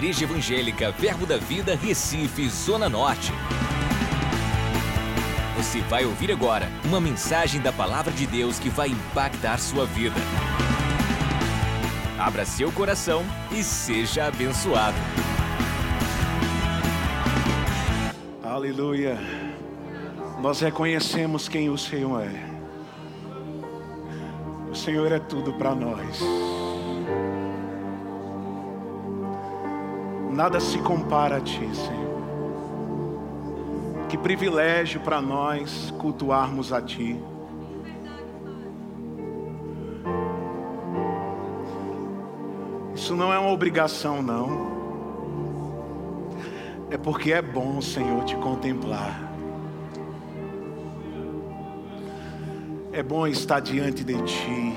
Igreja 0.00 0.24
Evangélica 0.24 0.90
Verbo 0.92 1.26
da 1.26 1.36
Vida, 1.36 1.76
Recife, 1.76 2.48
Zona 2.48 2.88
Norte. 2.88 3.30
Você 5.58 5.82
vai 5.82 6.06
ouvir 6.06 6.32
agora 6.32 6.70
uma 6.86 6.98
mensagem 6.98 7.60
da 7.60 7.70
Palavra 7.70 8.10
de 8.10 8.26
Deus 8.26 8.58
que 8.58 8.70
vai 8.70 8.88
impactar 8.88 9.58
sua 9.58 9.84
vida. 9.84 10.16
Abra 12.18 12.46
seu 12.46 12.72
coração 12.72 13.22
e 13.52 13.62
seja 13.62 14.24
abençoado. 14.24 14.96
Aleluia. 18.42 19.18
Nós 20.40 20.60
reconhecemos 20.60 21.46
quem 21.46 21.68
o 21.68 21.76
Senhor 21.76 22.22
é. 22.22 22.50
O 24.70 24.74
Senhor 24.74 25.12
é 25.12 25.18
tudo 25.18 25.52
para 25.52 25.74
nós. 25.74 26.20
Nada 30.40 30.58
se 30.58 30.78
compara 30.78 31.36
a 31.36 31.40
Ti, 31.42 31.68
Senhor. 31.76 32.22
Que 34.08 34.16
privilégio 34.16 34.98
para 35.02 35.20
nós 35.20 35.92
cultuarmos 35.98 36.72
a 36.72 36.80
Ti. 36.80 37.22
Isso 42.94 43.14
não 43.14 43.30
é 43.30 43.38
uma 43.38 43.50
obrigação, 43.50 44.22
não. 44.22 44.70
É 46.88 46.96
porque 46.96 47.34
é 47.34 47.42
bom, 47.42 47.82
Senhor, 47.82 48.24
te 48.24 48.34
contemplar. 48.36 49.20
É 52.94 53.02
bom 53.02 53.26
estar 53.26 53.60
diante 53.60 54.02
de 54.02 54.14
Ti, 54.22 54.74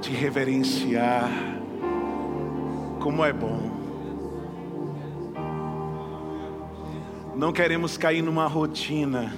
te 0.00 0.10
reverenciar. 0.10 1.57
Como 3.00 3.24
é 3.24 3.32
bom. 3.32 3.70
Não 7.36 7.52
queremos 7.52 7.96
cair 7.96 8.20
numa 8.20 8.48
rotina, 8.48 9.32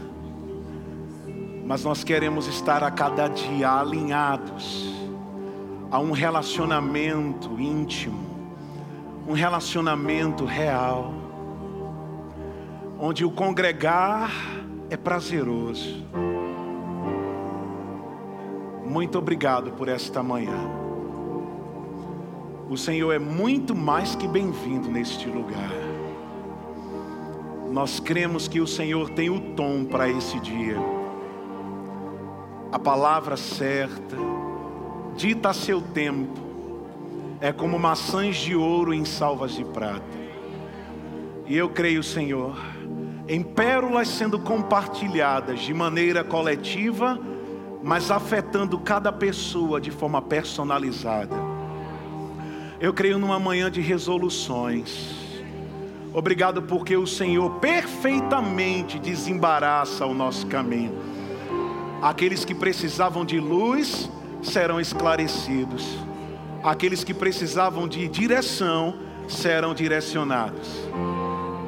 mas 1.67 1.85
nós 1.85 2.03
queremos 2.03 2.47
estar 2.47 2.83
a 2.83 2.91
cada 2.91 3.29
dia 3.29 3.71
alinhados 3.71 4.95
a 5.91 5.99
um 5.99 6.13
relacionamento 6.13 7.61
íntimo, 7.61 8.25
um 9.29 9.35
relacionamento 9.35 10.47
real, 10.47 11.13
onde 12.99 13.25
o 13.25 13.31
congregar 13.31 14.31
é 14.89 14.97
prazeroso. 14.97 16.07
Muito 18.87 19.19
obrigado 19.19 19.73
por 19.73 19.89
esta 19.89 20.23
manhã. 20.23 20.90
O 22.71 22.77
Senhor 22.77 23.11
é 23.11 23.19
muito 23.19 23.75
mais 23.75 24.15
que 24.15 24.29
bem-vindo 24.29 24.89
neste 24.89 25.29
lugar. 25.29 25.73
Nós 27.73 27.99
cremos 27.99 28.47
que 28.47 28.61
o 28.61 28.67
Senhor 28.67 29.11
tem 29.11 29.29
o 29.29 29.41
tom 29.57 29.85
para 29.85 30.09
esse 30.09 30.39
dia, 30.39 30.77
a 32.71 32.79
palavra 32.79 33.37
certa, 33.37 34.17
dita 35.17 35.49
a 35.49 35.53
seu 35.53 35.83
tempo, 35.83 36.39
é 37.41 37.51
como 37.53 37.77
maçãs 37.77 38.37
de 38.37 38.55
ouro 38.55 38.95
em 38.95 39.05
salvas 39.05 39.51
de 39.51 39.65
prata. 39.65 40.21
E 41.49 41.57
eu 41.57 41.71
creio, 41.71 42.05
Senhor, 42.05 42.57
em 43.27 43.43
pérolas 43.43 44.07
sendo 44.07 44.39
compartilhadas 44.39 45.59
de 45.59 45.75
maneira 45.75 46.23
coletiva, 46.23 47.19
mas 47.83 48.13
afetando 48.13 48.79
cada 48.79 49.11
pessoa 49.11 49.81
de 49.81 49.91
forma 49.91 50.23
personalizada. 50.23 51.50
Eu 52.81 52.95
creio 52.95 53.19
numa 53.19 53.39
manhã 53.39 53.71
de 53.71 53.83
resoluções. 53.83 55.15
Obrigado 56.15 56.63
porque 56.63 56.97
o 56.97 57.07
Senhor 57.07 57.61
perfeitamente 57.61 58.99
desembaraça 58.99 60.07
o 60.07 60.15
nosso 60.15 60.47
caminho. 60.47 60.99
Aqueles 62.01 62.43
que 62.43 62.55
precisavam 62.55 63.23
de 63.23 63.39
luz, 63.39 64.11
serão 64.43 64.81
esclarecidos. 64.81 65.87
Aqueles 66.65 67.05
que 67.05 67.13
precisavam 67.13 67.87
de 67.87 68.09
direção 68.09 68.95
serão 69.29 69.75
direcionados. 69.75 70.69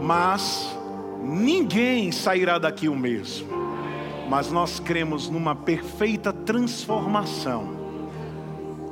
Mas 0.00 0.74
ninguém 1.22 2.10
sairá 2.10 2.58
daqui 2.58 2.88
o 2.88 2.96
mesmo. 2.96 3.48
Mas 4.30 4.50
nós 4.50 4.80
cremos 4.80 5.28
numa 5.28 5.54
perfeita 5.54 6.32
transformação. 6.32 7.81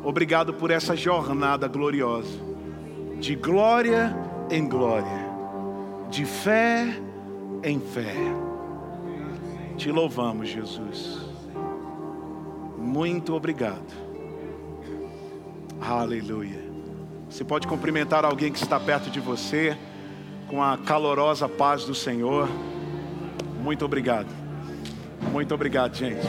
Obrigado 0.02 0.54
por 0.54 0.70
essa 0.70 0.96
jornada 0.96 1.68
gloriosa, 1.68 2.38
de 3.18 3.34
glória 3.34 4.16
em 4.50 4.66
glória, 4.66 5.28
de 6.10 6.24
fé 6.24 6.86
em 7.62 7.78
fé. 7.78 8.14
Te 9.76 9.90
louvamos, 9.90 10.48
Jesus. 10.48 11.20
Muito 12.78 13.34
obrigado. 13.34 13.92
Aleluia. 15.80 16.70
Você 17.28 17.44
pode 17.44 17.66
cumprimentar 17.66 18.24
alguém 18.24 18.50
que 18.52 18.58
está 18.58 18.80
perto 18.80 19.10
de 19.10 19.20
você 19.20 19.76
com 20.48 20.62
a 20.62 20.76
calorosa 20.76 21.48
paz 21.48 21.84
do 21.84 21.94
Senhor. 21.94 22.48
Muito 23.62 23.84
obrigado. 23.84 24.28
Muito 25.30 25.54
obrigado, 25.54 25.94
gente. 25.94 26.26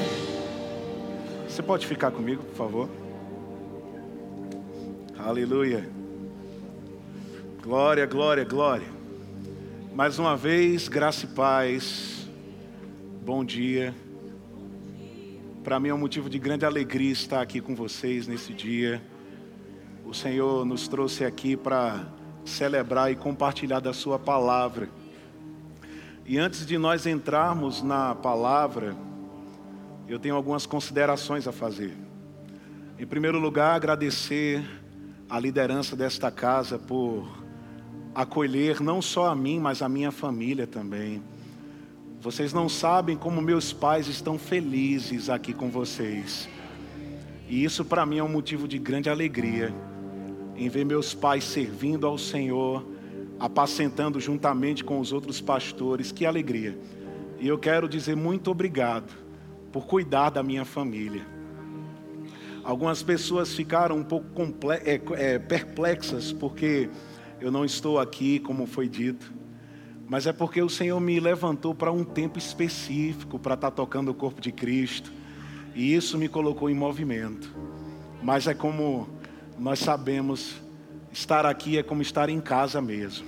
Você 1.47 1.63
pode 1.63 1.87
ficar 1.87 2.11
comigo, 2.11 2.43
por 2.43 2.55
favor? 2.55 3.00
Aleluia. 5.23 5.87
Glória, 7.61 8.07
glória, 8.07 8.43
glória. 8.43 8.87
Mais 9.93 10.17
uma 10.17 10.35
vez, 10.35 10.87
graça 10.87 11.25
e 11.25 11.27
paz. 11.27 12.27
Bom 13.23 13.45
dia. 13.45 13.93
Para 15.63 15.79
mim 15.79 15.89
é 15.89 15.93
um 15.93 15.97
motivo 15.99 16.27
de 16.27 16.39
grande 16.39 16.65
alegria 16.65 17.11
estar 17.11 17.39
aqui 17.39 17.61
com 17.61 17.75
vocês 17.75 18.25
nesse 18.25 18.51
dia. 18.51 18.99
O 20.03 20.11
Senhor 20.11 20.65
nos 20.65 20.87
trouxe 20.87 21.23
aqui 21.23 21.55
para 21.55 22.03
celebrar 22.43 23.11
e 23.11 23.15
compartilhar 23.15 23.79
da 23.79 23.93
Sua 23.93 24.17
palavra. 24.17 24.89
E 26.25 26.39
antes 26.39 26.65
de 26.65 26.79
nós 26.79 27.05
entrarmos 27.05 27.83
na 27.83 28.15
palavra, 28.15 28.95
eu 30.07 30.17
tenho 30.17 30.35
algumas 30.35 30.65
considerações 30.65 31.47
a 31.47 31.51
fazer. 31.51 31.95
Em 32.97 33.05
primeiro 33.05 33.37
lugar, 33.37 33.75
agradecer 33.75 34.80
a 35.31 35.39
liderança 35.39 35.95
desta 35.95 36.29
casa 36.29 36.77
por 36.77 37.25
acolher 38.13 38.81
não 38.81 39.01
só 39.01 39.29
a 39.29 39.35
mim, 39.35 39.61
mas 39.61 39.81
a 39.81 39.87
minha 39.87 40.11
família 40.11 40.67
também. 40.67 41.23
Vocês 42.19 42.51
não 42.51 42.67
sabem 42.67 43.15
como 43.15 43.41
meus 43.41 43.71
pais 43.71 44.09
estão 44.09 44.37
felizes 44.37 45.29
aqui 45.29 45.53
com 45.53 45.69
vocês. 45.69 46.49
E 47.47 47.63
isso 47.63 47.85
para 47.85 48.05
mim 48.05 48.17
é 48.17 48.23
um 48.23 48.27
motivo 48.27 48.67
de 48.67 48.77
grande 48.77 49.09
alegria 49.09 49.73
em 50.53 50.67
ver 50.67 50.83
meus 50.83 51.13
pais 51.13 51.45
servindo 51.45 52.05
ao 52.05 52.17
Senhor, 52.17 52.85
apacentando 53.39 54.19
juntamente 54.19 54.83
com 54.83 54.99
os 54.99 55.13
outros 55.13 55.39
pastores. 55.39 56.11
Que 56.11 56.25
alegria. 56.25 56.77
E 57.39 57.47
eu 57.47 57.57
quero 57.57 57.87
dizer 57.87 58.17
muito 58.17 58.51
obrigado 58.51 59.13
por 59.71 59.85
cuidar 59.85 60.29
da 60.29 60.43
minha 60.43 60.65
família. 60.65 61.25
Algumas 62.63 63.01
pessoas 63.01 63.53
ficaram 63.53 63.97
um 63.97 64.03
pouco 64.03 64.25
é, 64.71 65.01
é, 65.13 65.39
perplexas 65.39 66.31
porque 66.31 66.89
eu 67.39 67.51
não 67.51 67.65
estou 67.65 67.99
aqui, 67.99 68.39
como 68.39 68.65
foi 68.65 68.87
dito 68.87 69.41
mas 70.11 70.27
é 70.27 70.33
porque 70.33 70.61
o 70.61 70.67
Senhor 70.67 70.99
me 70.99 71.21
levantou 71.21 71.73
para 71.73 71.89
um 71.89 72.03
tempo 72.03 72.37
específico 72.37 73.39
para 73.39 73.53
estar 73.53 73.71
tá 73.71 73.77
tocando 73.77 74.11
o 74.11 74.13
corpo 74.13 74.41
de 74.41 74.51
Cristo, 74.51 75.09
e 75.73 75.95
isso 75.95 76.17
me 76.17 76.27
colocou 76.27 76.69
em 76.69 76.75
movimento. 76.75 77.49
Mas 78.21 78.45
é 78.45 78.53
como 78.53 79.07
nós 79.57 79.79
sabemos, 79.79 80.55
estar 81.13 81.45
aqui 81.45 81.77
é 81.77 81.83
como 81.83 82.01
estar 82.01 82.27
em 82.27 82.41
casa 82.41 82.81
mesmo. 82.81 83.25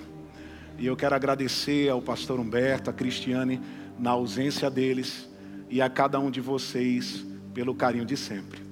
E 0.78 0.86
eu 0.86 0.98
quero 0.98 1.16
agradecer 1.16 1.88
ao 1.88 2.02
pastor 2.02 2.38
Humberto, 2.38 2.90
a 2.90 2.94
Cristiane, 2.94 3.62
na 3.98 4.10
ausência 4.10 4.70
deles, 4.70 5.30
e 5.70 5.82
a 5.82 5.90
cada 5.90 6.20
um 6.20 6.30
de 6.30 6.42
vocês 6.42 7.26
pelo 7.54 7.74
carinho 7.74 8.04
de 8.04 8.18
sempre. 8.18 8.63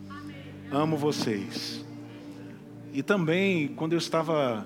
Amo 0.74 0.96
vocês. 0.96 1.84
E 2.94 3.04
também, 3.04 3.68
quando 3.68 3.92
eu 3.92 3.98
estava 3.98 4.66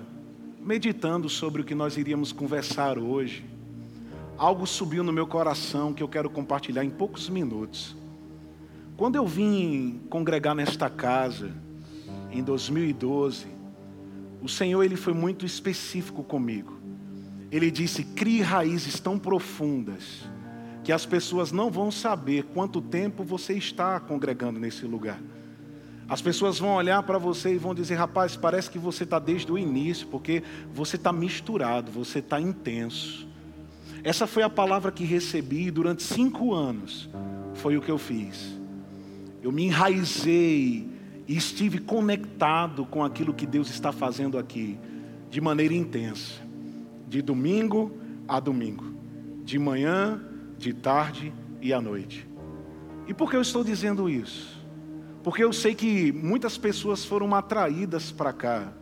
meditando 0.60 1.28
sobre 1.28 1.62
o 1.62 1.64
que 1.64 1.74
nós 1.74 1.96
iríamos 1.96 2.30
conversar 2.30 2.96
hoje, 2.96 3.44
algo 4.38 4.68
subiu 4.68 5.02
no 5.02 5.12
meu 5.12 5.26
coração 5.26 5.92
que 5.92 6.00
eu 6.00 6.08
quero 6.08 6.30
compartilhar 6.30 6.84
em 6.84 6.90
poucos 6.90 7.28
minutos. 7.28 7.96
Quando 8.96 9.16
eu 9.16 9.26
vim 9.26 10.00
congregar 10.08 10.54
nesta 10.54 10.88
casa, 10.88 11.52
em 12.30 12.40
2012, 12.40 13.48
o 14.40 14.48
Senhor 14.48 14.84
ele 14.84 14.94
foi 14.94 15.12
muito 15.12 15.44
específico 15.44 16.22
comigo. 16.22 16.78
Ele 17.50 17.68
disse: 17.68 18.04
crie 18.04 18.42
raízes 18.42 19.00
tão 19.00 19.18
profundas 19.18 20.22
que 20.84 20.92
as 20.92 21.04
pessoas 21.04 21.50
não 21.50 21.68
vão 21.68 21.90
saber 21.90 22.44
quanto 22.44 22.80
tempo 22.80 23.24
você 23.24 23.54
está 23.54 23.98
congregando 23.98 24.60
nesse 24.60 24.86
lugar. 24.86 25.20
As 26.08 26.22
pessoas 26.22 26.58
vão 26.58 26.74
olhar 26.74 27.02
para 27.02 27.18
você 27.18 27.54
e 27.54 27.58
vão 27.58 27.74
dizer: 27.74 27.96
rapaz, 27.96 28.36
parece 28.36 28.70
que 28.70 28.78
você 28.78 29.04
está 29.04 29.18
desde 29.18 29.50
o 29.50 29.58
início, 29.58 30.06
porque 30.06 30.42
você 30.72 30.96
está 30.96 31.12
misturado, 31.12 31.90
você 31.90 32.20
está 32.20 32.40
intenso. 32.40 33.26
Essa 34.04 34.26
foi 34.26 34.44
a 34.44 34.50
palavra 34.50 34.92
que 34.92 35.04
recebi 35.04 35.70
durante 35.70 36.04
cinco 36.04 36.54
anos. 36.54 37.08
Foi 37.54 37.76
o 37.76 37.80
que 37.80 37.90
eu 37.90 37.98
fiz. 37.98 38.56
Eu 39.42 39.50
me 39.50 39.64
enraizei 39.64 40.88
e 41.26 41.36
estive 41.36 41.78
conectado 41.78 42.86
com 42.86 43.02
aquilo 43.02 43.34
que 43.34 43.46
Deus 43.46 43.68
está 43.68 43.90
fazendo 43.90 44.38
aqui, 44.38 44.78
de 45.28 45.40
maneira 45.40 45.74
intensa, 45.74 46.34
de 47.08 47.20
domingo 47.20 47.92
a 48.28 48.38
domingo, 48.38 48.94
de 49.44 49.58
manhã, 49.58 50.20
de 50.56 50.72
tarde 50.72 51.32
e 51.60 51.72
à 51.72 51.80
noite. 51.80 52.28
E 53.08 53.14
por 53.14 53.28
que 53.28 53.36
eu 53.36 53.42
estou 53.42 53.64
dizendo 53.64 54.08
isso? 54.08 54.55
Porque 55.26 55.42
eu 55.42 55.52
sei 55.52 55.74
que 55.74 56.12
muitas 56.12 56.56
pessoas 56.56 57.04
foram 57.04 57.34
atraídas 57.34 58.12
para 58.12 58.32
cá, 58.32 58.72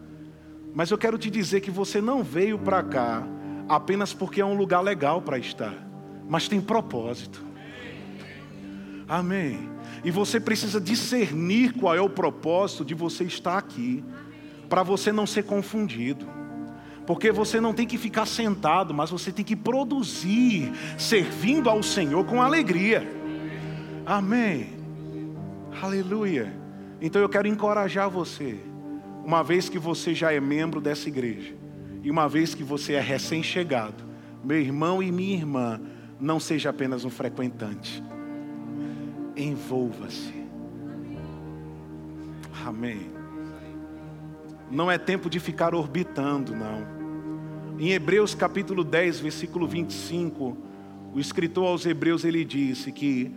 mas 0.75 0.91
eu 0.91 0.99
quero 0.99 1.17
te 1.17 1.31
dizer 1.31 1.63
que 1.63 1.71
você 1.71 2.03
não 2.03 2.23
veio 2.23 2.59
para 2.59 2.83
cá 2.83 3.27
apenas 3.67 4.13
porque 4.13 4.43
é 4.43 4.45
um 4.45 4.53
lugar 4.53 4.83
legal 4.83 5.23
para 5.23 5.39
estar, 5.39 5.73
mas 6.29 6.47
tem 6.47 6.61
propósito. 6.61 7.43
Amém. 9.09 9.71
E 10.05 10.11
você 10.11 10.39
precisa 10.39 10.79
discernir 10.79 11.73
qual 11.73 11.95
é 11.95 12.01
o 12.03 12.11
propósito 12.11 12.85
de 12.85 12.93
você 12.93 13.25
estar 13.25 13.57
aqui, 13.57 14.05
para 14.69 14.83
você 14.83 15.11
não 15.11 15.27
ser 15.27 15.45
confundido. 15.45 16.27
Porque 17.07 17.33
você 17.33 17.59
não 17.59 17.73
tem 17.73 17.87
que 17.87 17.97
ficar 17.97 18.27
sentado, 18.27 18.93
mas 18.93 19.09
você 19.09 19.33
tem 19.33 19.47
que 19.47 19.57
produzir, 19.57 20.71
servindo 20.99 21.71
ao 21.71 21.83
Senhor 21.83 22.23
com 22.27 22.43
alegria. 22.43 23.03
Amém. 24.05 24.74
Aleluia. 25.81 26.53
Então 27.01 27.21
eu 27.21 27.29
quero 27.29 27.49
encorajar 27.49 28.09
você, 28.09 28.61
uma 29.25 29.43
vez 29.43 29.69
que 29.69 29.79
você 29.79 30.15
já 30.15 30.33
é 30.33 30.41
membro 30.41 30.81
dessa 30.81 31.09
igreja, 31.09 31.55
e 32.03 32.11
uma 32.11 32.29
vez 32.29 32.55
que 32.55 32.63
você 32.63 32.95
é 32.95 33.01
recém-chegado, 33.01 34.05
meu 34.43 34.59
irmão 34.59 35.03
e 35.03 35.11
minha 35.11 35.35
irmã, 35.35 35.81
não 36.21 36.39
seja 36.39 36.71
apenas 36.71 37.05
um 37.05 37.11
frequentante, 37.11 38.03
envolva-se. 39.37 40.33
Amém. 42.65 43.11
Não 44.71 44.91
é 44.91 44.97
tempo 44.97 45.29
de 45.29 45.39
ficar 45.39 45.75
orbitando, 45.75 46.55
não. 46.55 46.95
Em 47.79 47.91
Hebreus 47.91 48.35
capítulo 48.35 48.85
10, 48.85 49.21
versículo 49.21 49.67
25, 49.67 50.57
o 51.13 51.21
escritor 51.21 51.67
aos 51.67 51.85
Hebreus 51.85 52.25
ele 52.25 52.45
disse 52.45 52.91
que 52.93 53.35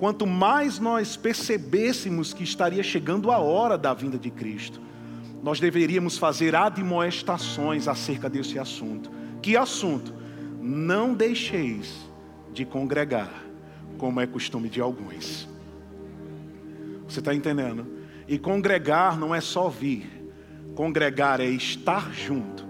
quanto 0.00 0.26
mais 0.26 0.78
nós 0.78 1.14
percebêssemos 1.14 2.32
que 2.32 2.42
estaria 2.42 2.82
chegando 2.82 3.30
a 3.30 3.36
hora 3.36 3.76
da 3.76 3.92
vinda 3.92 4.18
de 4.18 4.30
Cristo, 4.30 4.80
nós 5.42 5.60
deveríamos 5.60 6.16
fazer 6.16 6.56
admoestações 6.56 7.86
acerca 7.86 8.28
desse 8.28 8.58
assunto. 8.58 9.10
Que 9.42 9.58
assunto? 9.58 10.14
Não 10.58 11.12
deixeis 11.12 11.94
de 12.50 12.64
congregar 12.64 13.30
como 13.98 14.18
é 14.22 14.26
costume 14.26 14.70
de 14.70 14.80
alguns. 14.80 15.46
Você 17.06 17.18
está 17.18 17.34
entendendo? 17.34 17.86
E 18.26 18.38
congregar 18.38 19.18
não 19.18 19.34
é 19.34 19.40
só 19.42 19.68
vir, 19.68 20.10
congregar 20.74 21.42
é 21.42 21.46
estar 21.46 22.10
junto 22.10 22.64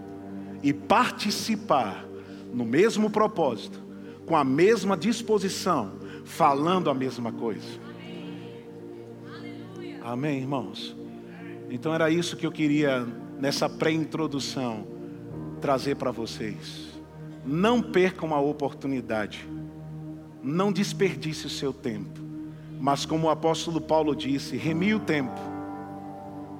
e 0.64 0.72
participar 0.72 2.04
no 2.52 2.64
mesmo 2.64 3.08
propósito, 3.08 3.80
com 4.26 4.36
a 4.36 4.42
mesma 4.42 4.96
disposição, 4.96 6.00
falando 6.30 6.90
a 6.90 6.94
mesma 6.94 7.30
coisa. 7.32 7.78
Amém, 10.02 10.38
irmãos? 10.38 10.96
Então 11.68 11.94
era 11.94 12.10
isso 12.10 12.36
que 12.36 12.46
eu 12.46 12.52
queria, 12.52 13.06
nessa 13.38 13.68
pré-introdução, 13.68 14.86
trazer 15.60 15.96
para 15.96 16.10
vocês. 16.10 16.88
Não 17.44 17.82
percam 17.82 18.34
a 18.34 18.40
oportunidade 18.40 19.46
não 20.42 20.72
desperdice 20.72 21.46
o 21.46 21.50
seu 21.50 21.72
tempo, 21.72 22.18
mas 22.80 23.04
como 23.04 23.26
o 23.26 23.30
apóstolo 23.30 23.80
Paulo 23.80 24.16
disse, 24.16 24.56
remie 24.56 24.94
o 24.94 25.00
tempo, 25.00 25.38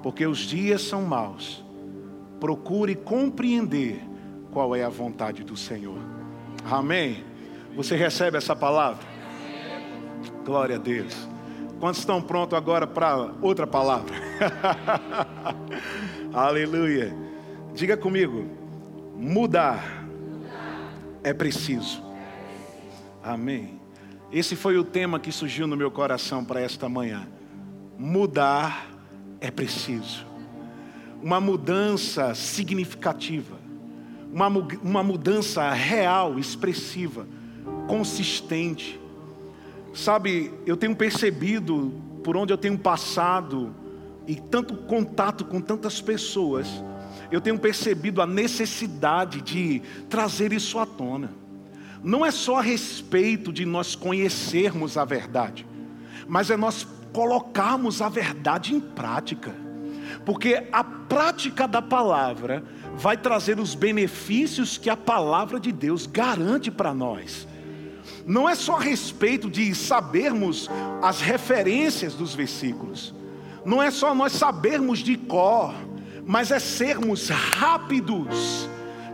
porque 0.03 0.25
os 0.25 0.39
dias 0.39 0.81
são 0.81 1.03
maus. 1.03 1.63
Procure 2.39 2.95
compreender 2.95 4.01
qual 4.51 4.75
é 4.75 4.83
a 4.83 4.89
vontade 4.89 5.43
do 5.43 5.55
Senhor. 5.55 5.97
Amém. 6.63 7.23
Você 7.75 7.95
recebe 7.95 8.37
essa 8.37 8.55
palavra? 8.55 9.10
Glória 10.45 10.75
a 10.75 10.79
Deus. 10.79 11.15
Quantos 11.79 11.99
estão 11.99 12.21
prontos 12.21 12.55
agora 12.57 12.85
para 12.85 13.31
outra 13.41 13.65
palavra? 13.65 14.13
Aleluia. 16.31 17.11
Diga 17.73 17.97
comigo: 17.97 18.45
mudar 19.17 20.05
é 21.23 21.33
preciso. 21.33 22.03
Amém. 23.23 23.81
Esse 24.31 24.55
foi 24.55 24.77
o 24.77 24.83
tema 24.83 25.19
que 25.19 25.31
surgiu 25.31 25.67
no 25.67 25.75
meu 25.75 25.91
coração 25.91 26.45
para 26.45 26.61
esta 26.61 26.87
manhã. 26.87 27.27
Mudar 27.97 28.87
é 29.39 29.49
preciso. 29.49 30.25
Uma 31.21 31.41
mudança 31.41 32.33
significativa. 32.35 33.57
Uma, 34.31 34.47
uma 34.47 35.03
mudança 35.03 35.69
real, 35.71 36.39
expressiva, 36.39 37.27
consistente. 37.87 39.00
Sabe, 39.93 40.53
eu 40.65 40.77
tenho 40.77 40.95
percebido 40.95 41.93
por 42.23 42.37
onde 42.37 42.53
eu 42.53 42.57
tenho 42.57 42.77
passado 42.77 43.75
e 44.27 44.35
tanto 44.35 44.75
contato 44.75 45.43
com 45.45 45.59
tantas 45.59 45.99
pessoas, 45.99 46.67
eu 47.31 47.41
tenho 47.41 47.57
percebido 47.57 48.21
a 48.21 48.27
necessidade 48.27 49.41
de 49.41 49.81
trazer 50.09 50.53
isso 50.53 50.79
à 50.79 50.85
tona 50.85 51.41
não 52.03 52.25
é 52.25 52.31
só 52.31 52.57
a 52.57 52.61
respeito 52.61 53.53
de 53.53 53.65
nós 53.65 53.95
conhecermos 53.95 54.97
a 54.97 55.05
verdade, 55.05 55.65
mas 56.27 56.49
é 56.49 56.57
nós 56.57 56.87
colocarmos 57.13 58.01
a 58.01 58.09
verdade 58.09 58.73
em 58.73 58.79
prática, 58.79 59.53
porque 60.25 60.67
a 60.71 60.83
prática 60.83 61.67
da 61.67 61.81
palavra 61.81 62.63
vai 62.95 63.17
trazer 63.17 63.59
os 63.59 63.75
benefícios 63.75 64.77
que 64.77 64.89
a 64.89 64.97
palavra 64.97 65.59
de 65.59 65.71
Deus 65.71 66.05
garante 66.05 66.71
para 66.71 66.93
nós. 66.93 67.47
Não 68.25 68.47
é 68.47 68.55
só 68.55 68.75
a 68.75 68.79
respeito 68.79 69.49
de 69.49 69.73
sabermos 69.73 70.69
as 71.01 71.21
referências 71.21 72.13
dos 72.13 72.35
versículos, 72.35 73.13
não 73.65 73.81
é 73.81 73.91
só 73.91 74.13
nós 74.15 74.33
sabermos 74.33 74.99
de 74.99 75.17
cor, 75.17 75.73
mas 76.25 76.51
é 76.51 76.59
sermos 76.59 77.29
rápidos 77.29 78.67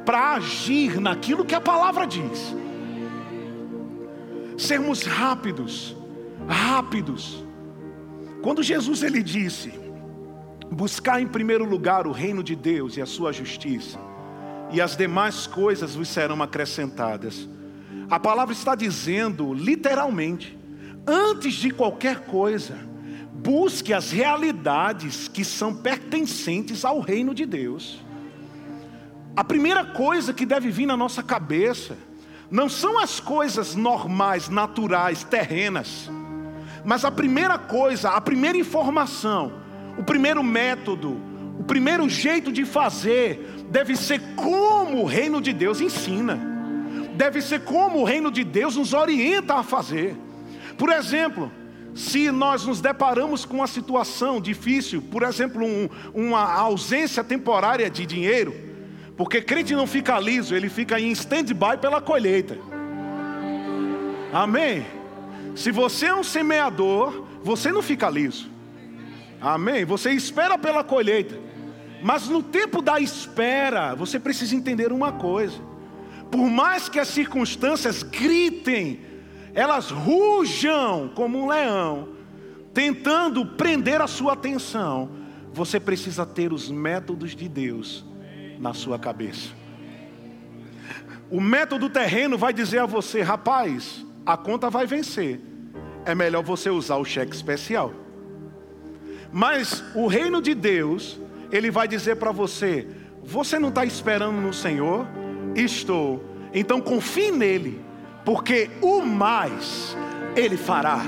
para 0.06 0.34
agir 0.34 1.00
naquilo 1.00 1.46
que 1.46 1.56
a 1.56 1.62
palavra 1.62 2.06
diz 2.06 2.56
sermos 4.58 5.04
rápidos, 5.04 5.96
rápidos. 6.48 7.44
Quando 8.42 8.64
Jesus 8.64 9.04
ele 9.04 9.22
disse: 9.22 9.72
buscar 10.72 11.22
em 11.22 11.28
primeiro 11.28 11.64
lugar 11.64 12.08
o 12.08 12.12
reino 12.12 12.44
de 12.44 12.56
Deus 12.56 12.98
e 12.98 13.02
a 13.02 13.06
sua 13.06 13.32
justiça, 13.32 14.00
e 14.72 14.82
as 14.82 14.98
demais 14.98 15.46
coisas 15.46 15.96
vos 15.96 16.10
serão 16.10 16.42
acrescentadas. 16.42 17.48
A 18.10 18.20
palavra 18.20 18.54
está 18.54 18.74
dizendo, 18.74 19.54
literalmente, 19.54 20.58
antes 21.06 21.56
de 21.56 21.72
qualquer 21.72 22.22
coisa, 22.22 22.78
busque 23.34 23.94
as 23.94 24.12
realidades 24.12 25.28
que 25.28 25.44
são 25.44 25.76
pertencentes 25.76 26.86
ao 26.86 27.02
reino 27.02 27.36
de 27.36 27.46
Deus. 27.46 28.00
A 29.36 29.44
primeira 29.44 29.84
coisa 29.86 30.34
que 30.34 30.46
deve 30.46 30.72
vir 30.72 30.86
na 30.86 30.96
nossa 30.98 31.22
cabeça 31.22 31.98
não 32.50 32.70
são 32.70 32.98
as 32.98 33.20
coisas 33.20 33.76
normais, 33.76 34.48
naturais, 34.48 35.24
terrenas, 35.24 36.10
mas 36.86 37.04
a 37.04 37.12
primeira 37.12 37.58
coisa, 37.58 38.12
a 38.12 38.22
primeira 38.22 38.58
informação, 38.58 39.52
o 39.98 40.04
primeiro 40.04 40.42
método, 40.42 41.20
o 41.60 41.64
primeiro 41.64 42.08
jeito 42.08 42.54
de 42.54 42.64
fazer, 42.64 43.66
deve 43.70 43.98
ser 43.98 44.22
como 44.36 45.02
o 45.02 45.06
reino 45.06 45.42
de 45.42 45.52
Deus 45.52 45.82
ensina, 45.82 46.57
deve 47.18 47.42
ser 47.42 47.62
como 47.62 48.00
o 48.00 48.04
reino 48.04 48.32
de 48.32 48.44
Deus 48.44 48.76
nos 48.76 48.94
orienta 48.94 49.56
a 49.56 49.64
fazer. 49.64 50.16
Por 50.78 50.90
exemplo, 50.90 51.52
se 51.96 52.32
nós 52.32 52.66
nos 52.66 52.80
deparamos 52.80 53.44
com 53.44 53.58
uma 53.58 53.68
situação 53.68 54.40
difícil, 54.40 55.02
por 55.02 55.24
exemplo, 55.24 55.66
um, 55.66 55.90
uma 56.14 56.54
ausência 56.54 57.24
temporária 57.24 57.90
de 57.90 58.06
dinheiro, 58.06 58.54
porque 59.18 59.42
crente 59.42 59.76
não 59.76 59.88
fica 59.88 60.20
liso, 60.20 60.56
ele 60.56 60.70
fica 60.70 61.00
em 61.00 61.12
stand-by 61.12 61.78
pela 61.82 62.00
colheita. 62.00 62.56
Amém? 64.32 64.86
Se 65.56 65.72
você 65.72 66.06
é 66.06 66.16
um 66.16 66.24
semeador, 66.24 67.26
você 67.44 67.72
não 67.72 67.82
fica 67.82 68.08
liso. 68.10 68.48
Amém? 69.42 69.84
Você 69.86 70.12
espera 70.12 70.56
pela 70.56 70.84
colheita. 70.84 71.36
Mas 72.04 72.30
no 72.30 72.44
tempo 72.44 72.80
da 72.80 73.00
espera, 73.00 73.96
você 73.96 74.20
precisa 74.20 74.56
entender 74.56 74.92
uma 74.92 75.14
coisa: 75.14 75.60
por 76.32 76.50
mais 76.50 76.90
que 76.90 77.00
as 77.00 77.08
circunstâncias 77.08 78.04
gritem, 78.04 79.00
elas 79.54 79.90
rujam 79.90 81.12
como 81.16 81.38
um 81.40 81.48
leão, 81.48 82.10
tentando 82.74 83.46
prender 83.46 84.02
a 84.02 84.08
sua 84.08 84.34
atenção, 84.34 85.10
você 85.52 85.80
precisa 85.80 86.26
ter 86.26 86.54
os 86.54 86.70
métodos 86.70 87.36
de 87.36 87.50
Deus 87.50 88.06
na 88.60 88.74
sua 88.74 89.00
cabeça. 89.00 89.50
O 91.30 91.42
método 91.42 91.90
terreno 91.90 92.38
vai 92.38 92.54
dizer 92.54 92.80
a 92.80 92.86
você, 92.86 93.22
rapaz, 93.22 94.06
a 94.26 94.38
conta 94.38 94.70
vai 94.70 94.86
vencer. 94.86 95.42
É 96.06 96.16
melhor 96.16 96.44
você 96.44 96.70
usar 96.70 96.98
o 96.98 97.06
cheque 97.06 97.36
especial. 97.36 97.94
Mas 99.32 99.84
o 99.94 100.08
reino 100.08 100.42
de 100.42 100.54
Deus, 100.54 101.20
ele 101.52 101.70
vai 101.70 101.88
dizer 101.88 102.16
para 102.16 102.32
você: 102.32 102.88
você 103.24 103.60
não 103.60 103.70
está 103.70 103.84
esperando 103.84 104.40
no 104.40 104.54
Senhor? 104.54 105.06
Estou. 105.58 106.24
Então 106.54 106.80
confie 106.80 107.32
nele, 107.32 107.82
porque 108.24 108.70
o 108.82 109.02
mais 109.02 109.98
ele 110.36 110.56
fará. 110.56 111.02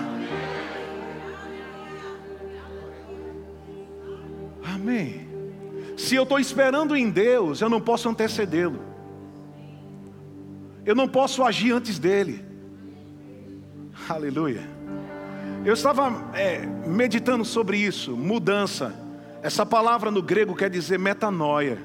Amém. 4.63 5.27
Se 5.96 6.15
eu 6.15 6.24
estou 6.24 6.39
esperando 6.39 6.96
em 6.96 7.10
Deus, 7.10 7.62
eu 7.62 7.70
não 7.70 7.79
posso 7.79 8.10
antecedê-lo. 8.10 8.79
Eu 10.86 10.96
não 10.96 11.08
posso 11.08 11.44
agir 11.44 11.72
antes 11.72 12.00
dele. 12.00 12.44
Aleluia. 14.08 14.68
Eu 15.63 15.74
estava 15.74 16.32
é, 16.34 16.65
meditando 16.88 17.44
sobre 17.44 17.77
isso, 17.77 18.15
mudança. 18.15 18.96
Essa 19.44 19.65
palavra 19.65 20.10
no 20.10 20.22
grego 20.22 20.56
quer 20.56 20.70
dizer 20.70 20.98
metanoia, 20.98 21.79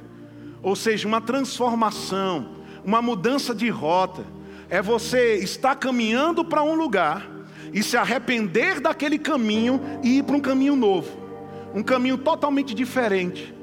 ou 0.64 0.74
seja, 0.74 1.06
uma 1.06 1.20
transformação, 1.20 2.48
uma 2.84 3.00
mudança 3.00 3.54
de 3.54 3.68
rota. 3.68 4.24
É 4.68 4.82
você 4.82 5.36
estar 5.36 5.76
caminhando 5.76 6.44
para 6.44 6.64
um 6.64 6.74
lugar 6.74 7.30
e 7.72 7.82
se 7.82 7.96
arrepender 7.96 8.80
daquele 8.80 9.18
caminho 9.18 9.80
e 10.02 10.18
ir 10.18 10.24
para 10.24 10.34
um 10.36 10.40
caminho 10.40 10.74
novo, 10.74 11.08
um 11.72 11.82
caminho 11.82 12.18
totalmente 12.18 12.74
diferente. 12.74 13.54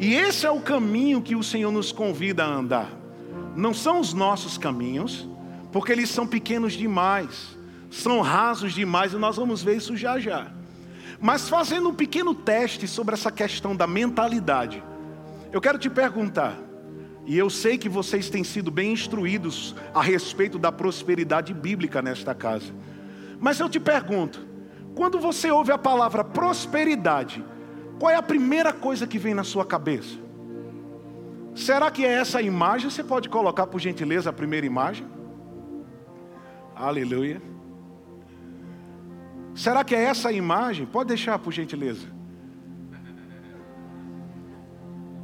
E 0.00 0.14
esse 0.14 0.44
é 0.44 0.50
o 0.50 0.60
caminho 0.60 1.22
que 1.22 1.36
o 1.36 1.42
Senhor 1.44 1.70
nos 1.70 1.92
convida 1.92 2.42
a 2.42 2.48
andar 2.48 3.06
não 3.56 3.72
são 3.72 3.98
os 3.98 4.12
nossos 4.12 4.58
caminhos, 4.58 5.26
porque 5.72 5.90
eles 5.90 6.10
são 6.10 6.26
pequenos 6.26 6.74
demais, 6.74 7.56
são 7.90 8.20
rasos 8.20 8.74
demais, 8.74 9.14
e 9.14 9.16
nós 9.16 9.36
vamos 9.36 9.62
ver 9.62 9.78
isso 9.78 9.96
já 9.96 10.18
já. 10.18 10.52
Mas 11.18 11.48
fazendo 11.48 11.88
um 11.88 11.94
pequeno 11.94 12.34
teste 12.34 12.86
sobre 12.86 13.14
essa 13.14 13.32
questão 13.32 13.74
da 13.74 13.86
mentalidade, 13.86 14.82
eu 15.52 15.60
quero 15.60 15.78
te 15.78 15.88
perguntar, 15.88 16.58
e 17.24 17.36
eu 17.36 17.50
sei 17.50 17.76
que 17.76 17.88
vocês 17.88 18.30
têm 18.30 18.44
sido 18.44 18.70
bem 18.70 18.92
instruídos 18.92 19.74
a 19.94 20.02
respeito 20.02 20.58
da 20.58 20.70
prosperidade 20.70 21.52
bíblica 21.52 22.00
nesta 22.00 22.34
casa, 22.34 22.72
mas 23.38 23.60
eu 23.60 23.68
te 23.68 23.80
pergunto, 23.80 24.46
quando 24.94 25.18
você 25.18 25.50
ouve 25.50 25.72
a 25.72 25.78
palavra 25.78 26.24
prosperidade, 26.24 27.44
qual 27.98 28.10
é 28.10 28.16
a 28.16 28.22
primeira 28.22 28.72
coisa 28.72 29.06
que 29.06 29.18
vem 29.18 29.34
na 29.34 29.44
sua 29.44 29.64
cabeça? 29.64 30.16
Será 31.54 31.90
que 31.90 32.04
é 32.04 32.12
essa 32.12 32.42
imagem? 32.42 32.90
Você 32.90 33.02
pode 33.02 33.28
colocar, 33.28 33.66
por 33.66 33.80
gentileza, 33.80 34.30
a 34.30 34.32
primeira 34.32 34.66
imagem? 34.66 35.06
Aleluia. 36.74 37.40
Será 39.54 39.82
que 39.82 39.94
é 39.94 40.02
essa 40.02 40.30
imagem? 40.30 40.84
Pode 40.84 41.08
deixar, 41.08 41.38
por 41.38 41.52
gentileza. 41.52 42.15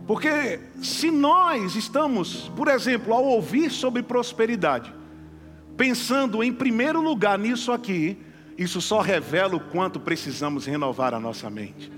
Porque 0.07 0.61
se 0.83 1.11
nós 1.11 1.77
estamos, 1.77 2.49
por 2.57 2.69
exemplo, 2.69 3.15
ao 3.15 3.25
ouvir 3.25 3.71
sobre 3.71 4.03
prosperidade, 4.03 4.93
pensando 5.77 6.43
em 6.43 6.53
primeiro 6.53 7.01
lugar 7.01 7.39
nisso 7.39 7.73
aqui, 7.73 8.19
isso 8.59 8.81
só 8.81 9.01
revela 9.01 9.57
o 9.57 9.61
quanto 9.61 10.01
precisamos 10.01 10.67
renovar 10.67 11.15
a 11.15 11.21
nossa 11.21 11.49
mente. 11.49 11.91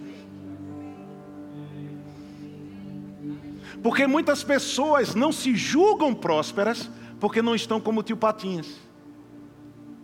Porque 3.83 4.07
muitas 4.07 4.43
pessoas 4.43 5.15
não 5.15 5.31
se 5.31 5.55
julgam 5.55 6.15
prósperas 6.15 6.91
porque 7.21 7.43
não 7.43 7.55
estão 7.55 7.81
como 7.81 8.03
tio 8.03 8.17
Patinhas, 8.17 8.81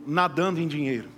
nadando 0.07 0.61
em 0.61 0.69
dinheiro. 0.69 1.09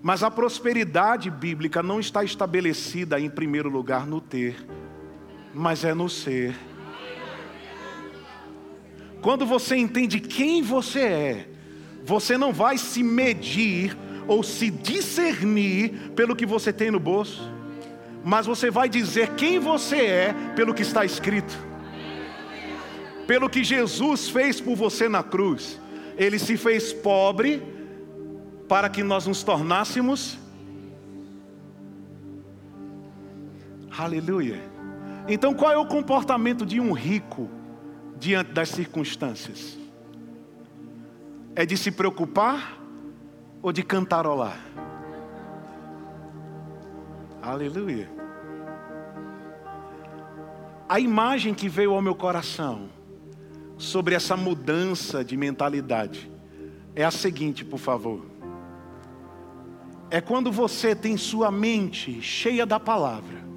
Mas 0.00 0.22
a 0.22 0.30
prosperidade 0.30 1.30
bíblica 1.30 1.82
não 1.82 1.98
está 1.98 2.22
estabelecida 2.22 3.18
em 3.18 3.28
primeiro 3.28 3.68
lugar 3.68 4.06
no 4.06 4.20
ter, 4.20 4.64
mas 5.52 5.84
é 5.84 5.94
no 5.94 6.08
ser. 6.08 6.54
Quando 9.20 9.44
você 9.44 9.76
entende 9.76 10.20
quem 10.20 10.62
você 10.62 11.00
é, 11.00 11.48
você 12.04 12.38
não 12.38 12.52
vai 12.52 12.78
se 12.78 13.02
medir 13.02 13.96
ou 14.26 14.42
se 14.42 14.70
discernir 14.70 16.12
pelo 16.14 16.36
que 16.36 16.46
você 16.46 16.72
tem 16.72 16.90
no 16.90 17.00
bolso, 17.00 17.50
mas 18.24 18.46
você 18.46 18.70
vai 18.70 18.88
dizer 18.88 19.34
quem 19.34 19.58
você 19.58 19.96
é 19.96 20.34
pelo 20.54 20.74
que 20.74 20.82
está 20.82 21.04
escrito 21.04 21.68
pelo 23.28 23.50
que 23.50 23.62
Jesus 23.62 24.30
fez 24.30 24.58
por 24.58 24.74
você 24.74 25.06
na 25.06 25.22
cruz. 25.22 25.78
Ele 26.16 26.38
se 26.38 26.56
fez 26.56 26.94
pobre 26.94 27.62
para 28.66 28.88
que 28.88 29.02
nós 29.02 29.26
nos 29.26 29.42
tornássemos. 29.42 30.38
Aleluia. 33.98 34.77
Então, 35.28 35.52
qual 35.52 35.70
é 35.70 35.76
o 35.76 35.84
comportamento 35.84 36.64
de 36.64 36.80
um 36.80 36.92
rico 36.92 37.50
diante 38.18 38.50
das 38.52 38.70
circunstâncias? 38.70 39.76
É 41.54 41.66
de 41.66 41.76
se 41.76 41.90
preocupar 41.90 42.80
ou 43.60 43.70
de 43.70 43.82
cantarolar? 43.82 44.58
Aleluia. 47.42 48.10
A 50.88 50.98
imagem 50.98 51.52
que 51.52 51.68
veio 51.68 51.92
ao 51.92 52.00
meu 52.00 52.14
coração 52.14 52.88
sobre 53.76 54.14
essa 54.14 54.34
mudança 54.34 55.22
de 55.22 55.36
mentalidade 55.36 56.32
é 56.96 57.04
a 57.04 57.10
seguinte, 57.10 57.66
por 57.66 57.78
favor. 57.78 58.24
É 60.10 60.22
quando 60.22 60.50
você 60.50 60.96
tem 60.96 61.18
sua 61.18 61.50
mente 61.50 62.22
cheia 62.22 62.64
da 62.64 62.80
palavra, 62.80 63.47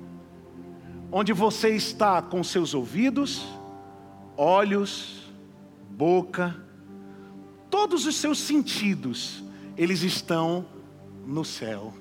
onde 1.12 1.34
você 1.34 1.70
está 1.70 2.22
com 2.22 2.44
seus 2.44 2.74
ouvidos, 2.74 3.46
olhos, 4.38 5.30
boca, 5.90 6.56
todos 7.70 8.06
os 8.06 8.16
seus 8.16 8.40
sentidos, 8.40 9.44
eles 9.78 10.04
estão 10.04 10.66
no 11.26 11.44
céu. 11.44 11.94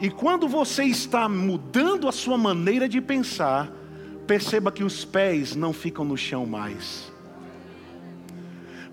E 0.00 0.10
quando 0.10 0.48
você 0.48 0.84
está 0.84 1.28
mudando 1.28 2.08
a 2.08 2.12
sua 2.12 2.36
maneira 2.36 2.88
de 2.88 3.00
pensar, 3.00 3.70
perceba 4.26 4.72
que 4.72 4.82
os 4.82 5.04
pés 5.04 5.54
não 5.54 5.72
ficam 5.72 6.04
no 6.04 6.16
chão 6.16 6.44
mais. 6.44 7.12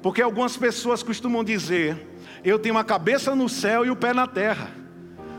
Porque 0.02 0.22
algumas 0.22 0.56
pessoas 0.56 1.02
costumam 1.02 1.44
dizer: 1.44 2.08
eu 2.44 2.60
tenho 2.60 2.78
a 2.78 2.84
cabeça 2.84 3.36
no 3.36 3.50
céu 3.50 3.84
e 3.84 3.90
o 3.90 3.96
pé 3.96 4.14
na 4.14 4.28
terra. 4.28 4.72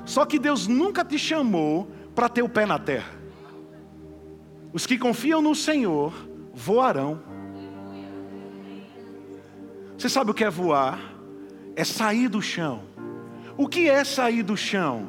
Só 0.05 0.25
que 0.25 0.39
Deus 0.39 0.67
nunca 0.67 1.05
te 1.05 1.17
chamou 1.17 1.89
para 2.13 2.29
ter 2.29 2.43
o 2.43 2.49
pé 2.49 2.67
na 2.67 2.79
terra. 2.79 3.22
Os 4.73 4.87
que 4.87 4.99
confiam 4.99 5.43
no 5.43 5.55
Senhor 5.55 6.13
voarão. 6.55 7.21
Você 9.97 10.09
sabe 10.09 10.31
o 10.31 10.35
que 10.35 10.45
é 10.45 10.51
voar? 10.51 11.15
É 11.77 11.85
sair 11.85 12.29
do 12.29 12.43
chão. 12.43 12.83
O 13.57 13.69
que 13.69 13.89
é 13.89 14.03
sair 14.05 14.43
do 14.43 14.57
chão? 14.57 15.09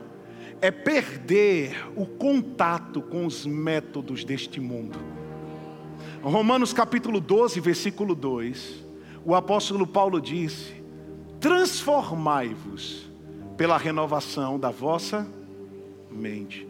é 0.64 0.72
perder 0.72 1.76
o 1.94 2.06
contato 2.06 3.02
com 3.02 3.26
os 3.26 3.46
métodos 3.46 4.24
deste 4.24 4.62
mundo. 4.62 4.98
Romanos 6.22 6.72
capítulo 6.72 7.20
12, 7.20 7.60
versículo 7.60 8.16
2, 8.16 8.86
o 9.26 9.36
apóstolo 9.36 9.86
Paulo 9.86 10.22
disse: 10.22 10.82
Transformai-vos 11.42 13.12
pela 13.58 13.78
renovação 13.78 14.58
da 14.58 14.70
vossa 14.70 15.28
mente. 16.10 16.66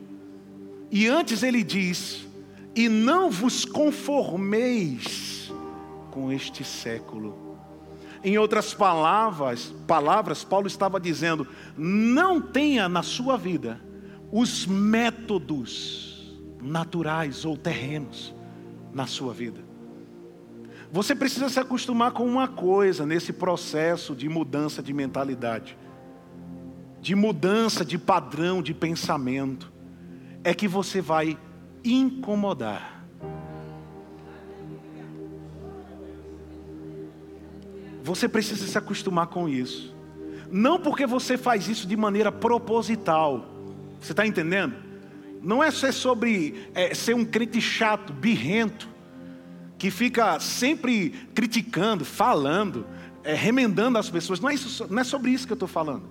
E 0.89 1.07
antes 1.07 1.43
ele 1.43 1.63
diz: 1.63 2.27
E 2.75 2.89
não 2.89 3.29
vos 3.29 3.65
conformeis 3.65 5.51
com 6.11 6.31
este 6.31 6.63
século 6.63 7.43
em 8.23 8.37
outras 8.37 8.73
palavras, 8.73 9.73
palavras, 9.85 10.43
Paulo 10.45 10.67
estava 10.67 10.99
dizendo: 10.99 11.45
não 11.77 12.39
tenha 12.39 12.87
na 12.87 13.03
sua 13.03 13.37
vida 13.37 13.81
os 14.31 14.65
métodos 14.65 16.33
naturais 16.61 17.43
ou 17.43 17.57
terrenos 17.57 18.33
na 18.93 19.05
sua 19.05 19.33
vida. 19.33 19.59
Você 20.89 21.13
precisa 21.13 21.49
se 21.49 21.59
acostumar 21.59 22.11
com 22.11 22.25
uma 22.25 22.47
coisa 22.47 23.05
nesse 23.05 23.33
processo 23.33 24.15
de 24.15 24.29
mudança 24.29 24.81
de 24.81 24.93
mentalidade, 24.93 25.77
de 27.01 27.15
mudança 27.15 27.83
de 27.83 27.97
padrão 27.97 28.61
de 28.61 28.73
pensamento, 28.73 29.73
é 30.43 30.53
que 30.53 30.67
você 30.67 31.01
vai 31.01 31.37
incomodar 31.83 32.93
Você 38.03 38.27
precisa 38.27 38.67
se 38.67 38.77
acostumar 38.77 39.27
com 39.27 39.47
isso. 39.47 39.95
Não 40.51 40.77
porque 40.77 41.07
você 41.07 41.37
faz 41.37 41.69
isso 41.69 41.87
de 41.87 41.95
maneira 41.95 42.31
proposital, 42.31 43.49
Você 44.01 44.11
está 44.11 44.27
entendendo? 44.27 44.75
Não 45.41 45.63
é 45.63 45.71
ser 45.71 45.93
sobre 45.93 46.69
é, 46.75 46.93
ser 46.93 47.15
um 47.15 47.23
crente 47.23 47.61
chato, 47.61 48.11
birrento, 48.11 48.89
que 49.77 49.89
fica 49.89 50.37
sempre 50.39 51.11
criticando, 51.33 52.03
falando, 52.03 52.85
é, 53.23 53.33
remendando 53.33 53.97
as 53.97 54.09
pessoas. 54.09 54.41
Não 54.41 54.49
é, 54.49 54.53
isso, 54.53 54.85
não 54.89 54.99
é 54.99 55.03
sobre 55.05 55.31
isso 55.31 55.47
que 55.47 55.53
eu 55.53 55.55
estou 55.55 55.67
falando. 55.67 56.03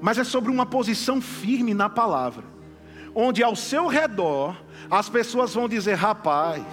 Mas 0.00 0.18
é 0.18 0.24
sobre 0.24 0.50
uma 0.50 0.66
posição 0.66 1.22
firme 1.22 1.72
na 1.72 1.88
palavra. 1.88 2.44
Onde 3.14 3.42
ao 3.42 3.56
seu 3.56 3.86
redor 3.86 4.54
as 4.90 5.08
pessoas 5.08 5.54
vão 5.54 5.68
dizer: 5.68 5.94
rapaz, 5.94 6.64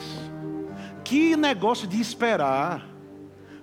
que 1.04 1.36
negócio 1.36 1.88
de 1.88 2.00
esperar. 2.00 2.90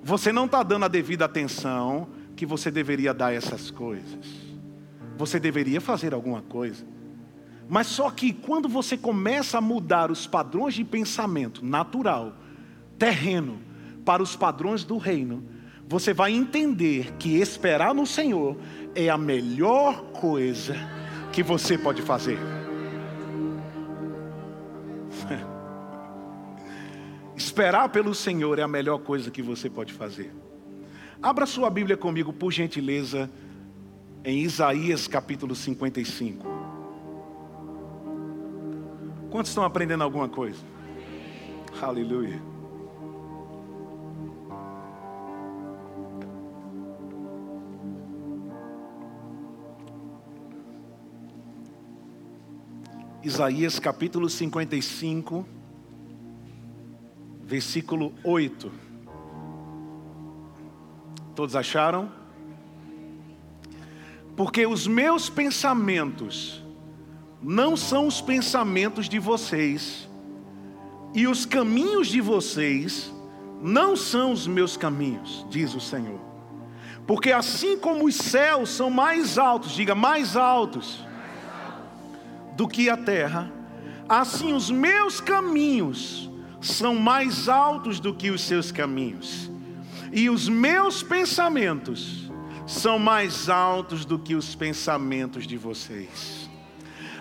Você 0.03 0.33
não 0.33 0.47
está 0.47 0.63
dando 0.63 0.87
a 0.87 0.89
devida 0.89 1.27
atenção 1.27 2.09
que 2.35 2.47
você 2.47 2.71
deveria 2.71 3.13
dar 3.13 3.27
a 3.27 3.35
essas 3.35 3.71
coisas. 3.71 4.27
Você 5.19 5.39
deveria 5.39 5.81
fazer 5.81 6.15
alguma 6.15 6.41
coisa. 6.41 6.87
Mas 7.69 7.87
só 7.87 8.11
que 8.11 8.33
quando 8.33 8.69
você 8.69 8.97
começa 8.97 9.59
a 9.59 9.61
mudar 9.61 10.11
os 10.11 10.27
padrões 10.27 10.75
de 10.75 10.85
pensamento 10.85 11.65
natural, 11.65 12.35
terreno, 12.99 13.61
para 14.05 14.23
os 14.23 14.35
padrões 14.35 14.85
do 14.85 14.97
reino, 14.97 15.45
você 15.87 16.15
vai 16.15 16.33
entender 16.33 17.13
que 17.19 17.37
esperar 17.37 17.95
no 17.95 18.07
Senhor 18.07 18.57
é 18.95 19.09
a 19.09 19.19
melhor 19.19 20.03
coisa 20.13 20.75
que 21.33 21.43
você 21.43 21.77
pode 21.77 22.03
fazer. 22.03 22.39
Esperar 27.51 27.89
pelo 27.89 28.15
Senhor 28.15 28.61
é 28.61 28.63
a 28.63 28.69
melhor 28.69 28.99
coisa 29.01 29.29
que 29.29 29.43
você 29.43 29.69
pode 29.69 29.93
fazer. 29.93 30.33
Abra 31.21 31.45
sua 31.47 31.69
Bíblia 31.69 31.97
comigo, 31.97 32.33
por 32.33 32.53
gentileza, 32.53 33.29
em 34.25 34.39
Isaías 34.39 35.09
capítulo 35.09 35.57
55. 35.57 36.47
Quantos 39.33 39.51
estão 39.51 39.65
aprendendo 39.65 40.05
alguma 40.05 40.29
coisa? 40.29 40.61
Aleluia. 41.83 42.41
Isaías 53.25 53.81
capítulo 53.81 54.31
55, 54.31 55.60
versículo 57.51 58.15
8. 58.23 58.71
Todos 61.35 61.57
acharam? 61.57 62.13
Porque 64.37 64.65
os 64.69 64.87
meus 64.87 65.29
pensamentos 65.29 66.63
não 67.43 67.77
são 67.77 68.07
os 68.07 68.21
pensamentos 68.21 69.09
de 69.09 69.19
vocês, 69.19 70.09
e 71.13 71.27
os 71.27 71.45
caminhos 71.45 72.07
de 72.07 72.21
vocês 72.21 73.13
não 73.61 73.97
são 73.97 74.31
os 74.31 74.47
meus 74.47 74.77
caminhos, 74.77 75.45
diz 75.51 75.75
o 75.75 75.81
Senhor. 75.81 76.21
Porque 77.05 77.33
assim 77.33 77.77
como 77.77 78.05
os 78.05 78.15
céus 78.15 78.71
são 78.71 78.89
mais 78.91 79.39
altos, 79.39 79.73
diga 79.73 79.97
mais 79.97 80.37
altos, 80.37 81.05
do 82.57 82.69
que 82.69 82.89
a 82.89 82.97
terra, 82.97 83.53
assim 84.09 84.53
os 84.53 84.71
meus 84.71 85.21
caminhos 85.21 86.30
são 86.61 86.95
mais 86.95 87.49
altos 87.49 87.99
do 87.99 88.15
que 88.15 88.31
os 88.31 88.43
seus 88.43 88.71
caminhos, 88.71 89.51
e 90.13 90.29
os 90.29 90.49
meus 90.49 91.03
pensamentos 91.03 92.31
são 92.67 92.99
mais 92.99 93.49
altos 93.49 94.05
do 94.05 94.19
que 94.19 94.35
os 94.35 94.55
pensamentos 94.55 95.47
de 95.47 95.57
vocês. 95.57 96.49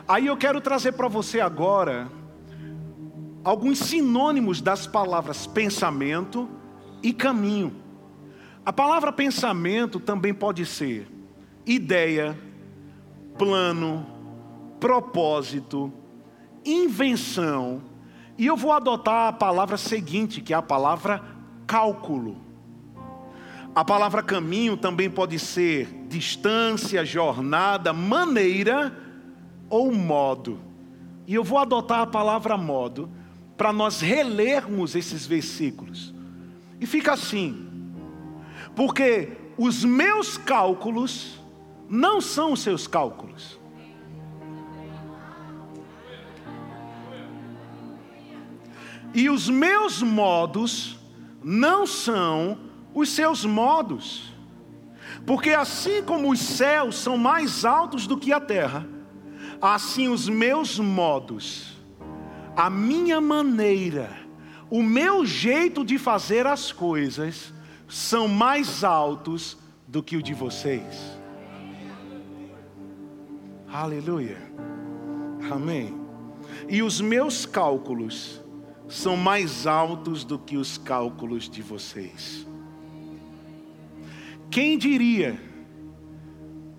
Aí 0.08 0.28
eu 0.28 0.38
quero 0.38 0.60
trazer 0.60 0.94
para 0.94 1.08
você 1.08 1.40
agora 1.40 2.12
alguns 3.44 3.80
sinônimos 3.80 4.62
das 4.62 4.86
palavras 4.86 5.48
pensamento 5.48 6.50
e 7.02 7.14
caminho. 7.14 7.76
A 8.66 8.74
palavra 8.74 9.12
pensamento 9.12 10.00
também 10.00 10.34
pode 10.34 10.66
ser 10.66 11.08
ideia, 11.66 12.38
plano, 13.38 14.06
propósito, 14.80 15.92
invenção, 16.66 17.82
e 18.40 18.48
eu 18.48 18.56
vou 18.56 18.72
adotar 18.72 19.28
a 19.28 19.34
palavra 19.34 19.76
seguinte, 19.76 20.40
que 20.40 20.54
é 20.54 20.56
a 20.56 20.62
palavra 20.62 21.22
cálculo. 21.68 22.38
A 23.76 23.84
palavra 23.84 24.24
caminho 24.24 24.78
também 24.78 25.10
pode 25.10 25.38
ser 25.38 25.88
distância, 26.08 27.04
jornada, 27.04 27.92
maneira 27.92 28.98
ou 29.70 29.92
modo. 29.92 30.58
E 31.28 31.36
eu 31.36 31.44
vou 31.44 31.58
adotar 31.58 32.00
a 32.00 32.08
palavra 32.08 32.56
modo 32.56 33.12
para 33.58 33.74
nós 33.74 34.00
relermos 34.00 34.96
esses 34.96 35.26
versículos. 35.26 36.16
E 36.80 36.86
fica 36.86 37.12
assim: 37.12 37.68
porque 38.74 39.34
os 39.58 39.84
meus 39.84 40.38
cálculos 40.38 41.42
não 41.90 42.22
são 42.22 42.54
os 42.54 42.62
seus 42.62 42.88
cálculos. 42.88 43.59
E 49.14 49.30
os 49.30 49.50
meus 49.50 50.02
modos 50.02 51.00
não 51.44 51.88
são 51.88 52.58
os 52.94 53.10
seus 53.10 53.46
modos. 53.46 54.34
Porque 55.26 55.52
assim 55.52 56.04
como 56.04 56.32
os 56.32 56.40
céus 56.40 56.98
são 56.98 57.18
mais 57.18 57.66
altos 57.66 58.08
do 58.08 58.18
que 58.18 58.32
a 58.32 58.40
terra, 58.40 58.88
assim 59.62 60.08
os 60.08 60.30
meus 60.30 60.80
modos, 60.80 61.78
a 62.56 62.70
minha 62.70 63.20
maneira, 63.20 64.10
o 64.70 64.82
meu 64.84 65.26
jeito 65.26 65.84
de 65.84 65.98
fazer 65.98 66.46
as 66.46 66.72
coisas 66.72 67.54
são 67.88 68.28
mais 68.28 68.84
altos 68.84 69.58
do 69.88 70.04
que 70.04 70.16
o 70.16 70.24
de 70.24 70.34
vocês. 70.34 71.18
Aleluia. 73.72 74.38
Amém. 75.52 75.96
E 76.68 76.82
os 76.82 77.02
meus 77.02 77.46
cálculos 77.46 78.42
são 78.90 79.16
mais 79.16 79.68
altos 79.68 80.24
do 80.24 80.40
que 80.40 80.58
os 80.58 80.78
cálculos 80.80 81.48
de 81.48 81.62
vocês. 81.62 82.46
Quem 84.50 84.80
diria 84.80 85.40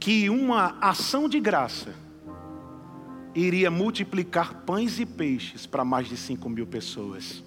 que 0.00 0.28
uma 0.28 0.76
ação 0.80 1.28
de 1.28 1.38
graça 1.38 1.94
iria 3.32 3.70
multiplicar 3.70 4.62
pães 4.66 4.98
e 4.98 5.06
peixes 5.06 5.66
para 5.66 5.84
mais 5.84 6.08
de 6.08 6.16
5 6.16 6.48
mil 6.48 6.66
pessoas? 6.66 7.44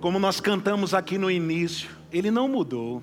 Como 0.00 0.18
nós 0.18 0.40
cantamos 0.40 0.92
aqui 0.92 1.18
no 1.18 1.30
início, 1.30 1.88
ele 2.10 2.32
não 2.32 2.48
mudou, 2.48 3.00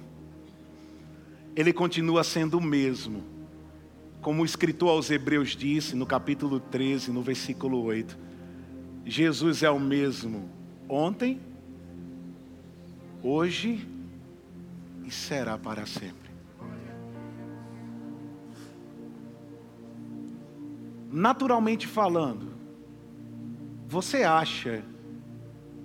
ele 1.55 1.71
continua 1.71 2.23
sendo 2.23 2.57
o 2.57 2.61
mesmo. 2.61 3.23
Como 4.19 4.41
o 4.41 4.45
escritor 4.45 4.89
aos 4.89 5.09
Hebreus 5.09 5.55
disse 5.55 5.95
no 5.95 6.05
capítulo 6.05 6.59
13, 6.59 7.11
no 7.11 7.21
versículo 7.21 7.81
8: 7.83 8.26
Jesus 9.07 9.63
é 9.63 9.69
o 9.69 9.79
mesmo 9.79 10.49
ontem, 10.89 11.39
hoje 13.23 13.87
e 15.05 15.09
será 15.09 15.57
para 15.57 15.85
sempre. 15.85 16.29
Naturalmente 21.09 21.87
falando, 21.87 22.51
você 23.87 24.23
acha 24.23 24.83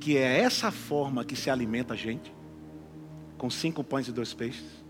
que 0.01 0.19
é 0.19 0.41
essa 0.41 0.73
forma 0.73 1.25
que 1.25 1.37
se 1.37 1.49
alimenta 1.49 1.95
a 1.95 1.97
gente? 1.97 2.35
Com 3.39 3.49
cinco 3.49 3.85
pães 3.85 4.09
e 4.09 4.13
dois 4.13 4.35
peixes? 4.35 4.83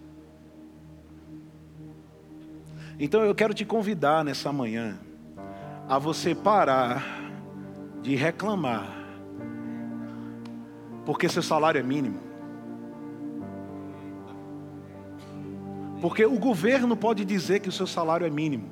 Então 2.98 3.22
eu 3.22 3.34
quero 3.34 3.52
te 3.52 3.66
convidar 3.66 4.24
nessa 4.24 4.50
manhã 4.50 4.98
a 5.86 5.98
você 5.98 6.34
parar 6.34 7.21
de 8.02 8.16
reclamar, 8.16 8.92
porque 11.06 11.28
seu 11.28 11.42
salário 11.42 11.78
é 11.78 11.82
mínimo. 11.82 12.18
Porque 16.00 16.26
o 16.26 16.36
governo 16.36 16.96
pode 16.96 17.24
dizer 17.24 17.60
que 17.60 17.68
o 17.68 17.72
seu 17.72 17.86
salário 17.86 18.26
é 18.26 18.30
mínimo. 18.30 18.68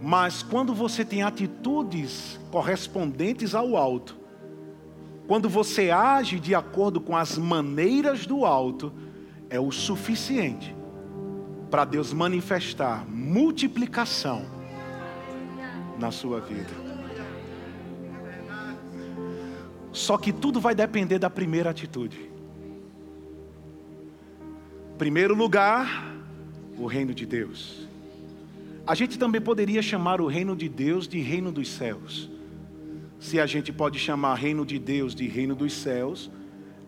Mas 0.00 0.42
quando 0.42 0.74
você 0.74 1.04
tem 1.04 1.22
atitudes 1.22 2.40
correspondentes 2.50 3.54
ao 3.54 3.76
alto, 3.76 4.16
quando 5.26 5.48
você 5.48 5.90
age 5.90 6.40
de 6.40 6.54
acordo 6.54 7.00
com 7.00 7.14
as 7.14 7.36
maneiras 7.36 8.24
do 8.24 8.46
alto, 8.46 8.92
é 9.50 9.60
o 9.60 9.70
suficiente 9.70 10.74
para 11.70 11.84
Deus 11.84 12.12
manifestar 12.12 13.04
multiplicação 13.08 14.46
na 15.98 16.10
sua 16.10 16.40
vida. 16.40 16.85
Só 19.96 20.18
que 20.18 20.30
tudo 20.30 20.60
vai 20.60 20.74
depender 20.74 21.18
da 21.18 21.30
primeira 21.30 21.70
atitude. 21.70 22.30
Primeiro 24.98 25.34
lugar, 25.34 26.14
o 26.76 26.84
reino 26.84 27.14
de 27.14 27.24
Deus. 27.24 27.88
A 28.86 28.94
gente 28.94 29.18
também 29.18 29.40
poderia 29.40 29.80
chamar 29.80 30.20
o 30.20 30.26
reino 30.26 30.54
de 30.54 30.68
Deus 30.68 31.08
de 31.08 31.18
reino 31.20 31.50
dos 31.50 31.70
céus. 31.70 32.30
Se 33.18 33.40
a 33.40 33.46
gente 33.46 33.72
pode 33.72 33.98
chamar 33.98 34.34
reino 34.34 34.66
de 34.66 34.78
Deus 34.78 35.14
de 35.14 35.26
reino 35.26 35.54
dos 35.54 35.72
céus, 35.72 36.30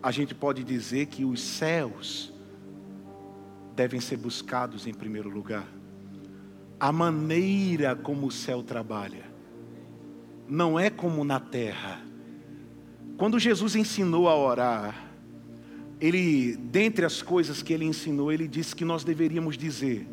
a 0.03 0.11
gente 0.11 0.35
pode 0.35 0.63
dizer 0.63 1.07
que 1.07 1.25
os 1.25 1.41
céus 1.41 2.31
devem 3.75 3.99
ser 3.99 4.17
buscados 4.17 4.85
em 4.85 4.93
primeiro 4.93 5.31
lugar. 5.31 5.67
A 6.79 6.91
maneira 6.91 7.95
como 7.95 8.27
o 8.27 8.31
céu 8.31 8.61
trabalha 8.61 9.25
não 10.47 10.79
é 10.79 10.91
como 10.91 11.23
na 11.23 11.39
terra. 11.39 12.07
Quando 13.19 13.37
Jesus 13.37 13.75
ensinou 13.75 14.29
a 14.29 14.35
orar, 14.37 14.95
ele, 15.99 16.55
dentre 16.55 17.03
as 17.03 17.21
coisas 17.21 17.61
que 17.61 17.73
ele 17.73 17.83
ensinou, 17.83 18.31
ele 18.31 18.47
disse 18.47 18.73
que 18.73 18.85
nós 18.85 19.03
deveríamos 19.03 19.57
dizer: 19.57 20.07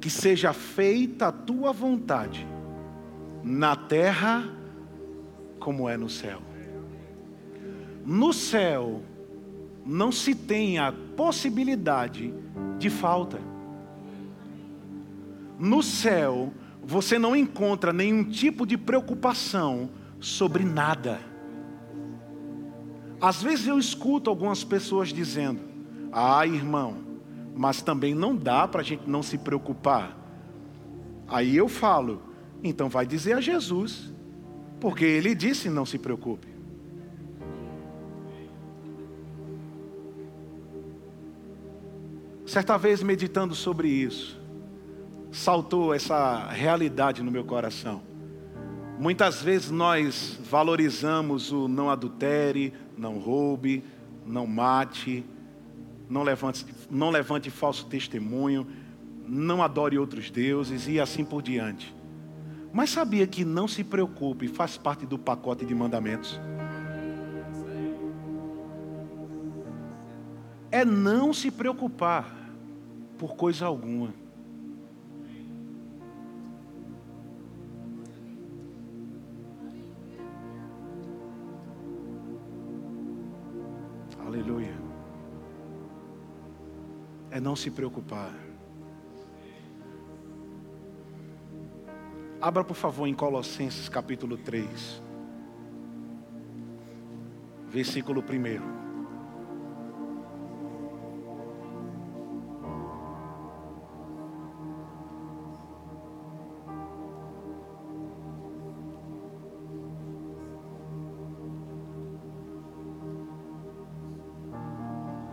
que 0.00 0.10
seja 0.10 0.52
feita 0.52 1.28
a 1.28 1.32
tua 1.32 1.72
vontade, 1.72 2.44
na 3.44 3.76
terra 3.76 4.52
como 5.60 5.88
é 5.88 5.96
no 5.96 6.10
céu. 6.10 6.42
No 8.04 8.32
céu, 8.32 9.02
não 9.86 10.10
se 10.10 10.34
tem 10.34 10.80
a 10.80 10.92
possibilidade 11.16 12.34
de 12.76 12.90
falta. 12.90 13.40
No 15.60 15.80
céu, 15.80 16.52
você 16.82 17.20
não 17.20 17.36
encontra 17.36 17.92
nenhum 17.92 18.24
tipo 18.24 18.66
de 18.66 18.76
preocupação 18.76 19.90
sobre 20.18 20.64
nada. 20.64 21.29
Às 23.20 23.42
vezes 23.42 23.66
eu 23.66 23.78
escuto 23.78 24.30
algumas 24.30 24.64
pessoas 24.64 25.08
dizendo: 25.10 25.60
Ah, 26.10 26.46
irmão, 26.46 26.96
mas 27.54 27.82
também 27.82 28.14
não 28.14 28.34
dá 28.34 28.66
para 28.66 28.80
a 28.80 28.84
gente 28.84 29.08
não 29.08 29.22
se 29.22 29.36
preocupar. 29.36 30.16
Aí 31.28 31.56
eu 31.56 31.68
falo: 31.68 32.22
Então 32.64 32.88
vai 32.88 33.06
dizer 33.06 33.34
a 33.34 33.40
Jesus, 33.40 34.10
porque 34.80 35.04
ele 35.04 35.34
disse: 35.34 35.68
Não 35.68 35.84
se 35.84 35.98
preocupe. 35.98 36.48
Certa 42.46 42.76
vez 42.76 43.00
meditando 43.00 43.54
sobre 43.54 43.86
isso, 43.86 44.40
saltou 45.30 45.94
essa 45.94 46.48
realidade 46.48 47.22
no 47.22 47.30
meu 47.30 47.44
coração. 47.44 48.02
Muitas 48.98 49.40
vezes 49.40 49.70
nós 49.70 50.36
valorizamos 50.50 51.52
o 51.52 51.68
não 51.68 51.88
adultere, 51.88 52.74
não 53.00 53.18
roube, 53.18 53.82
não 54.26 54.46
mate, 54.46 55.24
não 56.08 56.22
levante, 56.22 56.66
não 56.90 57.10
levante 57.10 57.50
falso 57.50 57.86
testemunho, 57.86 58.66
não 59.26 59.62
adore 59.62 59.98
outros 59.98 60.30
deuses 60.30 60.86
e 60.86 61.00
assim 61.00 61.24
por 61.24 61.42
diante. 61.42 61.94
Mas 62.72 62.90
sabia 62.90 63.26
que 63.26 63.44
não 63.44 63.66
se 63.66 63.82
preocupe 63.82 64.46
faz 64.46 64.76
parte 64.76 65.06
do 65.06 65.18
pacote 65.18 65.64
de 65.64 65.74
mandamentos? 65.74 66.38
É 70.70 70.84
não 70.84 71.32
se 71.32 71.50
preocupar 71.50 72.32
por 73.18 73.34
coisa 73.34 73.66
alguma. 73.66 74.14
É 87.40 87.42
não 87.42 87.56
se 87.56 87.70
preocupar. 87.70 88.34
Abra, 92.38 92.62
por 92.62 92.76
favor, 92.76 93.06
em 93.06 93.14
Colossenses 93.14 93.88
capítulo 93.88 94.36
3, 94.36 95.02
versículo 97.66 98.20
1. 98.20 98.80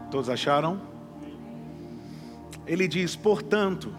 Todos 0.10 0.30
acharam? 0.30 0.97
Ele 2.68 2.88
diz: 2.88 3.16
portanto, 3.16 3.96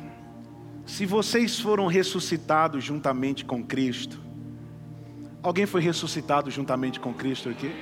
se 0.84 1.06
vocês 1.06 1.58
foram 1.58 1.86
ressuscitados 1.86 2.84
juntamente 2.84 3.44
com 3.44 3.64
Cristo, 3.64 4.20
alguém 5.42 5.66
foi 5.66 5.80
ressuscitado 5.80 6.50
juntamente 6.50 7.00
com 7.00 7.12
Cristo 7.12 7.48
aqui? 7.48 7.72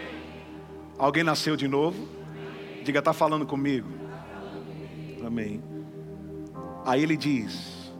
Alguém 0.99 1.25
nasceu 1.25 1.57
de 1.57 1.69
novo? 1.69 2.09
Diga, 2.85 3.01
está 3.01 3.13
falando 3.13 3.45
comigo? 3.45 3.89
Amém. 5.25 5.63
Aí 6.85 7.03
ele 7.03 7.17
diz: 7.17 7.93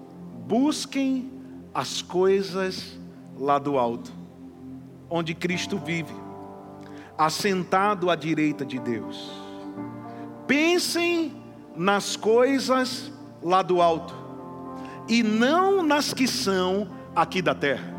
busquem 0.47 1.31
as 1.75 2.01
coisas 2.01 2.99
lá 3.37 3.59
do 3.59 3.79
alto, 3.79 4.13
onde 5.11 5.35
Cristo 5.35 5.77
vive, 5.77 6.15
assentado 7.19 8.09
à 8.09 8.15
direita 8.15 8.65
de 8.65 8.79
Deus. 8.79 9.31
Pensem 10.47 11.46
nas 11.77 12.17
coisas 12.17 13.13
lá 13.43 13.63
do 13.63 13.81
alto 13.81 14.15
e 15.09 15.23
não 15.23 15.83
nas 15.83 16.13
que 16.13 16.27
são 16.27 16.91
aqui 17.15 17.41
da 17.41 17.55
terra. 17.55 17.95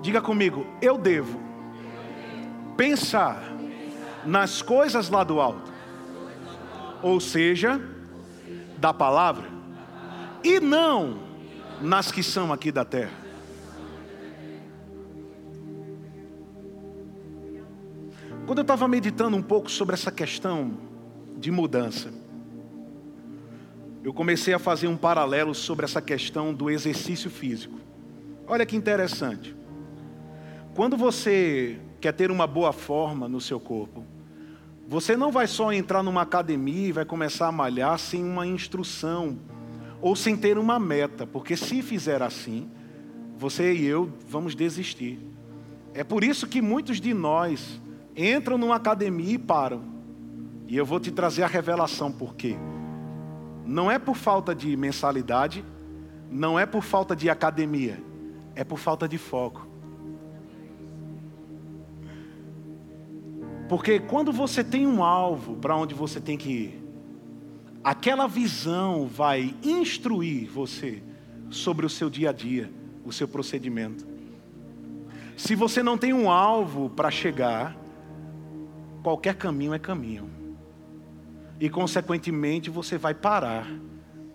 Diga 0.00 0.20
comigo, 0.20 0.66
eu 0.80 0.98
devo 0.98 1.40
pensar 2.76 3.42
nas 4.24 4.62
coisas 4.62 5.08
lá 5.08 5.24
do 5.24 5.40
alto, 5.40 5.72
ou 7.02 7.20
seja, 7.20 7.80
da 8.78 8.92
palavra, 8.92 9.48
e 10.42 10.60
não 10.60 11.18
nas 11.80 12.10
que 12.10 12.22
são 12.22 12.52
aqui 12.52 12.70
da 12.70 12.84
terra. 12.84 13.22
Quando 18.46 18.58
eu 18.58 18.62
estava 18.62 18.88
meditando 18.88 19.36
um 19.36 19.42
pouco 19.42 19.70
sobre 19.70 19.94
essa 19.94 20.10
questão 20.10 20.76
de 21.36 21.50
mudança. 21.50 22.21
Eu 24.04 24.12
comecei 24.12 24.52
a 24.52 24.58
fazer 24.58 24.88
um 24.88 24.96
paralelo 24.96 25.54
sobre 25.54 25.84
essa 25.84 26.02
questão 26.02 26.52
do 26.52 26.68
exercício 26.68 27.30
físico. 27.30 27.78
Olha 28.46 28.66
que 28.66 28.76
interessante. 28.76 29.54
Quando 30.74 30.96
você 30.96 31.78
quer 32.00 32.12
ter 32.12 32.30
uma 32.30 32.46
boa 32.46 32.72
forma 32.72 33.28
no 33.28 33.40
seu 33.40 33.60
corpo, 33.60 34.04
você 34.88 35.16
não 35.16 35.30
vai 35.30 35.46
só 35.46 35.72
entrar 35.72 36.02
numa 36.02 36.22
academia 36.22 36.88
e 36.88 36.92
vai 36.92 37.04
começar 37.04 37.46
a 37.46 37.52
malhar 37.52 37.98
sem 37.98 38.24
uma 38.24 38.46
instrução 38.46 39.38
ou 40.00 40.16
sem 40.16 40.36
ter 40.36 40.58
uma 40.58 40.80
meta, 40.80 41.24
porque 41.26 41.56
se 41.56 41.80
fizer 41.80 42.20
assim, 42.22 42.68
você 43.38 43.72
e 43.72 43.86
eu 43.86 44.12
vamos 44.28 44.56
desistir. 44.56 45.20
É 45.94 46.02
por 46.02 46.24
isso 46.24 46.46
que 46.46 46.60
muitos 46.60 47.00
de 47.00 47.14
nós 47.14 47.80
entram 48.16 48.58
numa 48.58 48.76
academia 48.76 49.34
e 49.34 49.38
param. 49.38 49.84
E 50.66 50.76
eu 50.76 50.84
vou 50.84 50.98
te 50.98 51.12
trazer 51.12 51.44
a 51.44 51.46
revelação 51.46 52.10
por 52.10 52.34
quê. 52.34 52.56
Não 53.64 53.90
é 53.90 53.98
por 53.98 54.16
falta 54.16 54.54
de 54.54 54.76
mensalidade, 54.76 55.64
não 56.30 56.58
é 56.58 56.66
por 56.66 56.82
falta 56.82 57.14
de 57.14 57.30
academia, 57.30 58.02
é 58.54 58.64
por 58.64 58.78
falta 58.78 59.08
de 59.08 59.18
foco. 59.18 59.66
Porque 63.68 64.00
quando 64.00 64.32
você 64.32 64.62
tem 64.62 64.86
um 64.86 65.02
alvo 65.02 65.56
para 65.56 65.76
onde 65.76 65.94
você 65.94 66.20
tem 66.20 66.36
que 66.36 66.50
ir, 66.50 66.84
aquela 67.82 68.26
visão 68.26 69.06
vai 69.06 69.54
instruir 69.62 70.50
você 70.50 71.02
sobre 71.50 71.86
o 71.86 71.90
seu 71.90 72.10
dia 72.10 72.30
a 72.30 72.32
dia, 72.32 72.70
o 73.04 73.12
seu 73.12 73.28
procedimento. 73.28 74.06
Se 75.36 75.54
você 75.54 75.82
não 75.82 75.96
tem 75.96 76.12
um 76.12 76.30
alvo 76.30 76.90
para 76.90 77.10
chegar, 77.10 77.76
qualquer 79.02 79.34
caminho 79.34 79.72
é 79.72 79.78
caminho 79.78 80.41
e, 81.62 81.70
consequentemente, 81.70 82.68
você 82.68 82.98
vai 82.98 83.14
parar, 83.14 83.68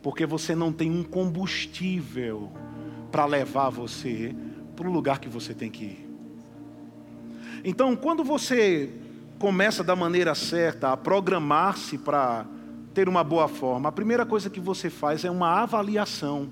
porque 0.02 0.26
você 0.26 0.56
não 0.56 0.72
tem 0.72 0.90
um 0.90 1.04
combustível 1.04 2.50
para 3.12 3.26
levar 3.26 3.70
você 3.70 4.34
para 4.78 4.88
o 4.88 4.92
lugar 4.94 5.20
que 5.20 5.28
você 5.28 5.54
tem 5.54 5.70
que 5.70 5.84
ir. 5.84 6.10
Então, 7.66 7.98
quando 7.98 8.24
você 8.24 8.94
começa 9.38 9.84
da 9.84 9.94
maneira 9.94 10.34
certa 10.34 10.94
a 10.94 10.96
programar-se 10.96 11.98
para 11.98 12.46
ter 12.94 13.10
uma 13.10 13.26
boa 13.26 13.50
forma, 13.50 13.90
a 13.90 13.92
primeira 13.92 14.26
coisa 14.26 14.50
que 14.50 14.62
você 14.62 14.90
faz 14.90 15.26
é 15.26 15.30
uma 15.30 15.50
avaliação. 15.64 16.50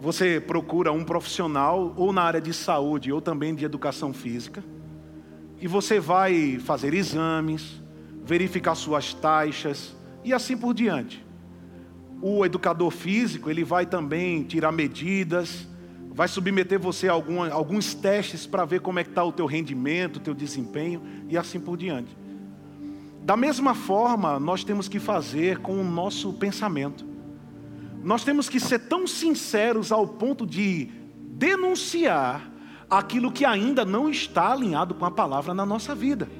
Você 0.00 0.40
procura 0.40 0.90
um 0.90 1.04
profissional, 1.04 1.94
ou 1.96 2.12
na 2.12 2.22
área 2.22 2.40
de 2.40 2.52
saúde, 2.52 3.12
ou 3.12 3.20
também 3.20 3.54
de 3.54 3.64
educação 3.64 4.12
física, 4.12 4.64
e 5.60 5.68
você 5.68 6.00
vai 6.00 6.58
fazer 6.58 6.92
exames, 6.94 7.85
verificar 8.26 8.74
suas 8.74 9.14
taxas 9.14 9.94
e 10.24 10.34
assim 10.34 10.56
por 10.56 10.74
diante. 10.74 11.24
o 12.20 12.44
educador 12.46 12.90
físico, 12.90 13.50
ele 13.50 13.62
vai 13.62 13.84
também 13.84 14.42
tirar 14.42 14.72
medidas, 14.72 15.68
vai 16.10 16.26
submeter 16.26 16.80
você 16.80 17.08
a 17.08 17.12
algum, 17.12 17.42
alguns 17.52 17.92
testes 17.92 18.46
para 18.46 18.64
ver 18.64 18.80
como 18.80 18.98
é 18.98 19.04
que 19.04 19.10
está 19.10 19.22
o 19.22 19.30
teu 19.30 19.44
rendimento, 19.44 20.16
o 20.16 20.20
teu 20.20 20.34
desempenho 20.34 21.02
e 21.28 21.36
assim 21.36 21.60
por 21.60 21.76
diante. 21.76 22.16
Da 23.22 23.36
mesma 23.36 23.74
forma, 23.74 24.40
nós 24.40 24.64
temos 24.64 24.88
que 24.88 24.98
fazer 24.98 25.58
com 25.58 25.78
o 25.78 25.84
nosso 25.84 26.32
pensamento. 26.32 27.04
Nós 28.02 28.24
temos 28.24 28.48
que 28.48 28.58
ser 28.58 28.78
tão 28.78 29.06
sinceros 29.06 29.92
ao 29.92 30.08
ponto 30.08 30.46
de 30.46 30.88
denunciar 31.32 32.50
aquilo 32.88 33.30
que 33.30 33.44
ainda 33.44 33.84
não 33.84 34.08
está 34.08 34.52
alinhado 34.52 34.94
com 34.94 35.04
a 35.04 35.10
palavra 35.10 35.52
na 35.52 35.66
nossa 35.66 35.94
vida. 35.94 36.30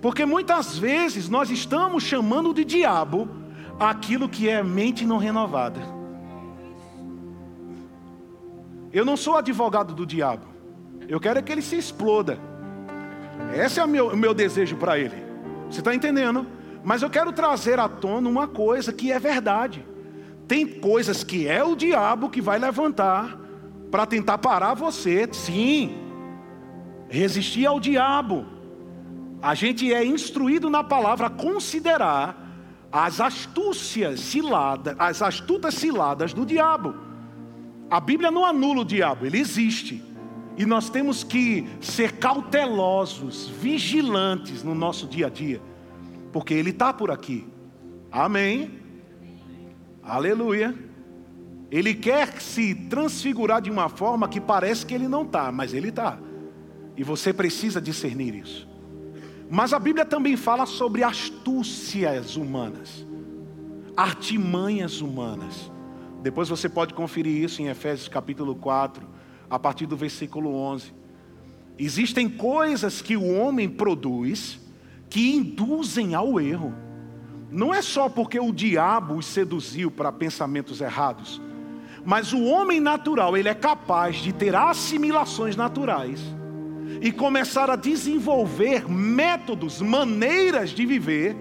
Porque 0.00 0.24
muitas 0.24 0.78
vezes 0.78 1.28
nós 1.28 1.50
estamos 1.50 2.02
chamando 2.02 2.54
de 2.54 2.64
diabo 2.64 3.28
aquilo 3.78 4.28
que 4.28 4.48
é 4.48 4.62
mente 4.62 5.04
não 5.04 5.18
renovada. 5.18 5.80
Eu 8.92 9.04
não 9.04 9.16
sou 9.16 9.36
advogado 9.36 9.94
do 9.94 10.06
diabo. 10.06 10.46
Eu 11.06 11.20
quero 11.20 11.38
é 11.38 11.42
que 11.42 11.52
ele 11.52 11.62
se 11.62 11.76
exploda. 11.76 12.38
Esse 13.54 13.78
é 13.78 13.84
o 13.84 13.88
meu, 13.88 14.08
o 14.08 14.16
meu 14.16 14.34
desejo 14.34 14.76
para 14.76 14.98
ele. 14.98 15.16
Você 15.70 15.80
está 15.80 15.94
entendendo? 15.94 16.46
Mas 16.82 17.02
eu 17.02 17.10
quero 17.10 17.32
trazer 17.32 17.78
à 17.78 17.88
tona 17.88 18.28
uma 18.28 18.48
coisa 18.48 18.92
que 18.92 19.12
é 19.12 19.18
verdade. 19.18 19.84
Tem 20.48 20.66
coisas 20.66 21.22
que 21.22 21.46
é 21.46 21.62
o 21.62 21.76
diabo 21.76 22.30
que 22.30 22.40
vai 22.40 22.58
levantar 22.58 23.38
para 23.90 24.06
tentar 24.06 24.38
parar 24.38 24.74
você. 24.74 25.28
Sim. 25.32 25.94
Resistir 27.08 27.66
ao 27.66 27.78
diabo 27.78 28.46
a 29.42 29.54
gente 29.54 29.92
é 29.92 30.04
instruído 30.04 30.68
na 30.68 30.84
palavra 30.84 31.28
a 31.28 31.30
considerar 31.30 32.48
as 32.92 33.20
astúcias 33.20 34.20
ciladas, 34.20 34.94
as 34.98 35.22
astutas 35.22 35.74
ciladas 35.74 36.32
do 36.32 36.44
diabo. 36.44 36.94
A 37.90 38.00
Bíblia 38.00 38.30
não 38.30 38.44
anula 38.44 38.82
o 38.82 38.84
diabo, 38.84 39.26
ele 39.26 39.38
existe. 39.38 40.02
E 40.56 40.66
nós 40.66 40.90
temos 40.90 41.24
que 41.24 41.66
ser 41.80 42.18
cautelosos, 42.18 43.48
vigilantes 43.48 44.62
no 44.62 44.74
nosso 44.74 45.06
dia 45.06 45.28
a 45.28 45.30
dia, 45.30 45.60
porque 46.32 46.52
ele 46.52 46.70
está 46.70 46.92
por 46.92 47.10
aqui. 47.10 47.46
Amém. 48.12 48.78
Aleluia. 50.02 50.74
Ele 51.70 51.94
quer 51.94 52.40
se 52.40 52.74
transfigurar 52.74 53.62
de 53.62 53.70
uma 53.70 53.88
forma 53.88 54.28
que 54.28 54.40
parece 54.40 54.84
que 54.84 54.92
ele 54.92 55.06
não 55.06 55.22
está, 55.22 55.50
mas 55.52 55.72
ele 55.72 55.88
está. 55.88 56.18
E 56.96 57.04
você 57.04 57.32
precisa 57.32 57.80
discernir 57.80 58.34
isso. 58.34 58.69
Mas 59.52 59.72
a 59.72 59.80
Bíblia 59.80 60.04
também 60.04 60.36
fala 60.36 60.64
sobre 60.64 61.02
astúcias 61.02 62.36
humanas, 62.36 63.04
artimanhas 63.96 65.00
humanas. 65.00 65.72
Depois 66.22 66.48
você 66.48 66.68
pode 66.68 66.94
conferir 66.94 67.42
isso 67.42 67.60
em 67.60 67.66
Efésios 67.66 68.06
capítulo 68.06 68.54
4, 68.54 69.04
a 69.50 69.58
partir 69.58 69.86
do 69.86 69.96
versículo 69.96 70.54
11. 70.54 70.94
Existem 71.76 72.28
coisas 72.28 73.02
que 73.02 73.16
o 73.16 73.26
homem 73.26 73.68
produz 73.68 74.60
que 75.08 75.34
induzem 75.34 76.14
ao 76.14 76.40
erro. 76.40 76.72
Não 77.50 77.74
é 77.74 77.82
só 77.82 78.08
porque 78.08 78.38
o 78.38 78.52
diabo 78.52 79.16
os 79.16 79.26
seduziu 79.26 79.90
para 79.90 80.12
pensamentos 80.12 80.80
errados, 80.80 81.42
mas 82.04 82.32
o 82.32 82.44
homem 82.44 82.78
natural, 82.78 83.36
ele 83.36 83.48
é 83.48 83.54
capaz 83.54 84.18
de 84.18 84.32
ter 84.32 84.54
assimilações 84.54 85.56
naturais 85.56 86.20
e 87.00 87.10
começar 87.10 87.70
a 87.70 87.76
desenvolver 87.76 88.88
métodos, 88.88 89.80
maneiras 89.80 90.70
de 90.70 90.84
viver 90.84 91.36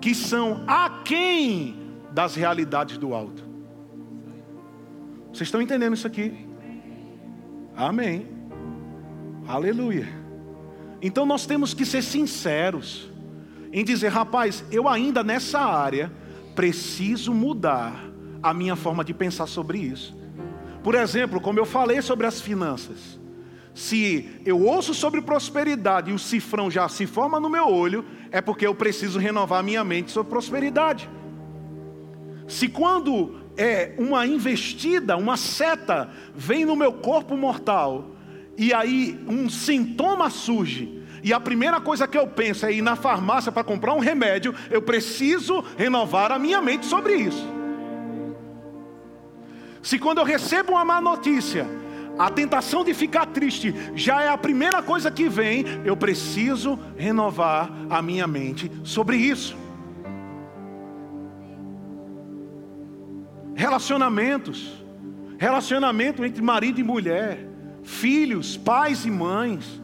que 0.00 0.14
são 0.14 0.64
aquém 0.66 1.76
das 2.12 2.34
realidades 2.34 2.98
do 2.98 3.14
alto. 3.14 3.44
Vocês 5.32 5.48
estão 5.48 5.62
entendendo 5.62 5.94
isso 5.94 6.06
aqui? 6.06 6.46
Amém. 7.76 8.26
Aleluia. 9.46 10.08
Então 11.00 11.26
nós 11.26 11.46
temos 11.46 11.74
que 11.74 11.84
ser 11.84 12.02
sinceros 12.02 13.10
em 13.72 13.84
dizer, 13.84 14.08
rapaz, 14.08 14.64
eu 14.70 14.88
ainda 14.88 15.24
nessa 15.24 15.60
área 15.60 16.12
preciso 16.54 17.32
mudar 17.32 18.04
a 18.42 18.52
minha 18.52 18.76
forma 18.76 19.04
de 19.04 19.14
pensar 19.14 19.46
sobre 19.46 19.78
isso. 19.78 20.16
Por 20.82 20.94
exemplo, 20.94 21.40
como 21.40 21.58
eu 21.58 21.64
falei 21.64 22.02
sobre 22.02 22.26
as 22.26 22.40
finanças, 22.40 23.18
se 23.74 24.40
eu 24.44 24.60
ouço 24.62 24.92
sobre 24.92 25.22
prosperidade 25.22 26.10
e 26.10 26.14
o 26.14 26.18
cifrão 26.18 26.70
já 26.70 26.88
se 26.88 27.06
forma 27.06 27.40
no 27.40 27.48
meu 27.48 27.66
olho, 27.66 28.04
é 28.30 28.40
porque 28.40 28.66
eu 28.66 28.74
preciso 28.74 29.18
renovar 29.18 29.62
minha 29.62 29.82
mente 29.82 30.10
sobre 30.10 30.30
prosperidade. 30.30 31.08
Se 32.46 32.68
quando 32.68 33.40
é 33.56 33.94
uma 33.96 34.26
investida, 34.26 35.16
uma 35.16 35.36
seta 35.36 36.10
vem 36.34 36.64
no 36.64 36.76
meu 36.76 36.92
corpo 36.92 37.36
mortal 37.36 38.10
e 38.58 38.74
aí 38.74 39.18
um 39.26 39.48
sintoma 39.48 40.28
surge, 40.28 41.02
e 41.22 41.32
a 41.32 41.40
primeira 41.40 41.80
coisa 41.80 42.06
que 42.06 42.18
eu 42.18 42.26
penso 42.26 42.66
é 42.66 42.72
ir 42.72 42.82
na 42.82 42.96
farmácia 42.96 43.52
para 43.52 43.62
comprar 43.62 43.94
um 43.94 44.00
remédio, 44.00 44.54
eu 44.70 44.82
preciso 44.82 45.64
renovar 45.78 46.32
a 46.32 46.38
minha 46.38 46.60
mente 46.60 46.84
sobre 46.84 47.14
isso. 47.14 47.48
Se 49.80 49.98
quando 49.98 50.18
eu 50.18 50.24
recebo 50.24 50.72
uma 50.72 50.84
má 50.84 51.00
notícia, 51.00 51.66
a 52.18 52.30
tentação 52.30 52.84
de 52.84 52.92
ficar 52.92 53.26
triste 53.26 53.74
já 53.94 54.22
é 54.22 54.28
a 54.28 54.36
primeira 54.36 54.82
coisa 54.82 55.10
que 55.10 55.28
vem. 55.28 55.64
Eu 55.84 55.96
preciso 55.96 56.78
renovar 56.96 57.70
a 57.88 58.02
minha 58.02 58.26
mente 58.26 58.70
sobre 58.84 59.16
isso. 59.16 59.56
Relacionamentos, 63.54 64.84
relacionamento 65.38 66.24
entre 66.24 66.42
marido 66.42 66.80
e 66.80 66.84
mulher, 66.84 67.46
filhos, 67.82 68.56
pais 68.56 69.04
e 69.04 69.10
mães, 69.10 69.80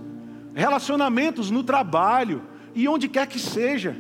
relacionamentos 0.55 1.51
no 1.51 1.63
trabalho 1.63 2.43
e 2.75 2.89
onde 2.89 3.09
quer 3.09 3.27
que 3.27 3.39
seja. 3.39 3.97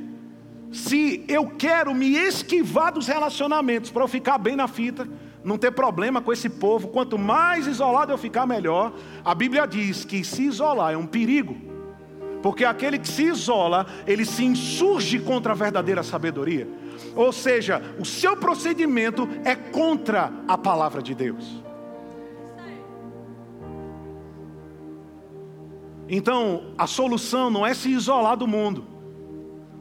Se 0.70 1.24
eu 1.28 1.46
quero 1.46 1.94
me 1.94 2.14
esquivar 2.14 2.92
dos 2.92 3.06
relacionamentos 3.06 3.90
para 3.90 4.02
eu 4.02 4.08
ficar 4.08 4.38
bem 4.38 4.54
na 4.54 4.68
fita, 4.68 5.08
não 5.48 5.56
ter 5.56 5.72
problema 5.72 6.20
com 6.20 6.30
esse 6.30 6.48
povo. 6.48 6.88
Quanto 6.88 7.18
mais 7.18 7.66
isolado 7.66 8.12
eu 8.12 8.18
ficar, 8.18 8.46
melhor. 8.46 8.92
A 9.24 9.34
Bíblia 9.34 9.66
diz 9.66 10.04
que 10.04 10.22
se 10.22 10.42
isolar 10.42 10.92
é 10.92 10.96
um 10.96 11.06
perigo, 11.06 11.56
porque 12.42 12.64
aquele 12.64 12.98
que 12.98 13.08
se 13.08 13.24
isola, 13.24 13.86
ele 14.06 14.26
se 14.26 14.44
insurge 14.44 15.18
contra 15.18 15.52
a 15.52 15.56
verdadeira 15.56 16.02
sabedoria. 16.02 16.68
Ou 17.16 17.32
seja, 17.32 17.82
o 17.98 18.04
seu 18.04 18.36
procedimento 18.36 19.26
é 19.42 19.56
contra 19.56 20.30
a 20.46 20.58
palavra 20.58 21.02
de 21.02 21.14
Deus. 21.14 21.64
Então, 26.10 26.72
a 26.76 26.86
solução 26.86 27.50
não 27.50 27.66
é 27.66 27.74
se 27.74 27.90
isolar 27.90 28.36
do 28.36 28.46
mundo, 28.46 28.86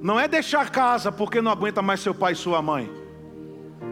não 0.01 0.19
é 0.19 0.27
deixar 0.27 0.69
casa 0.69 1.12
porque 1.12 1.41
não 1.41 1.51
aguenta 1.51 1.82
mais 1.82 1.99
seu 1.99 2.13
pai 2.13 2.34
e 2.34 2.36
sua 2.36 2.62
mãe 2.62 3.06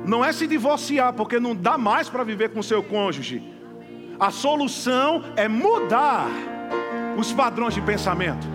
não 0.06 0.24
é 0.24 0.32
se 0.32 0.48
divorciar, 0.48 1.14
porque 1.14 1.40
não 1.40 1.56
dá 1.56 1.78
mais 1.78 2.10
para 2.10 2.24
viver 2.24 2.50
com 2.50 2.62
seu 2.62 2.84
cônjuge. 2.84 3.44
A 4.20 4.32
solução 4.32 5.24
é 5.36 5.48
mudar 5.48 6.28
os 7.18 7.34
padrões 7.34 7.74
de 7.74 7.82
pensamento. 7.82 8.48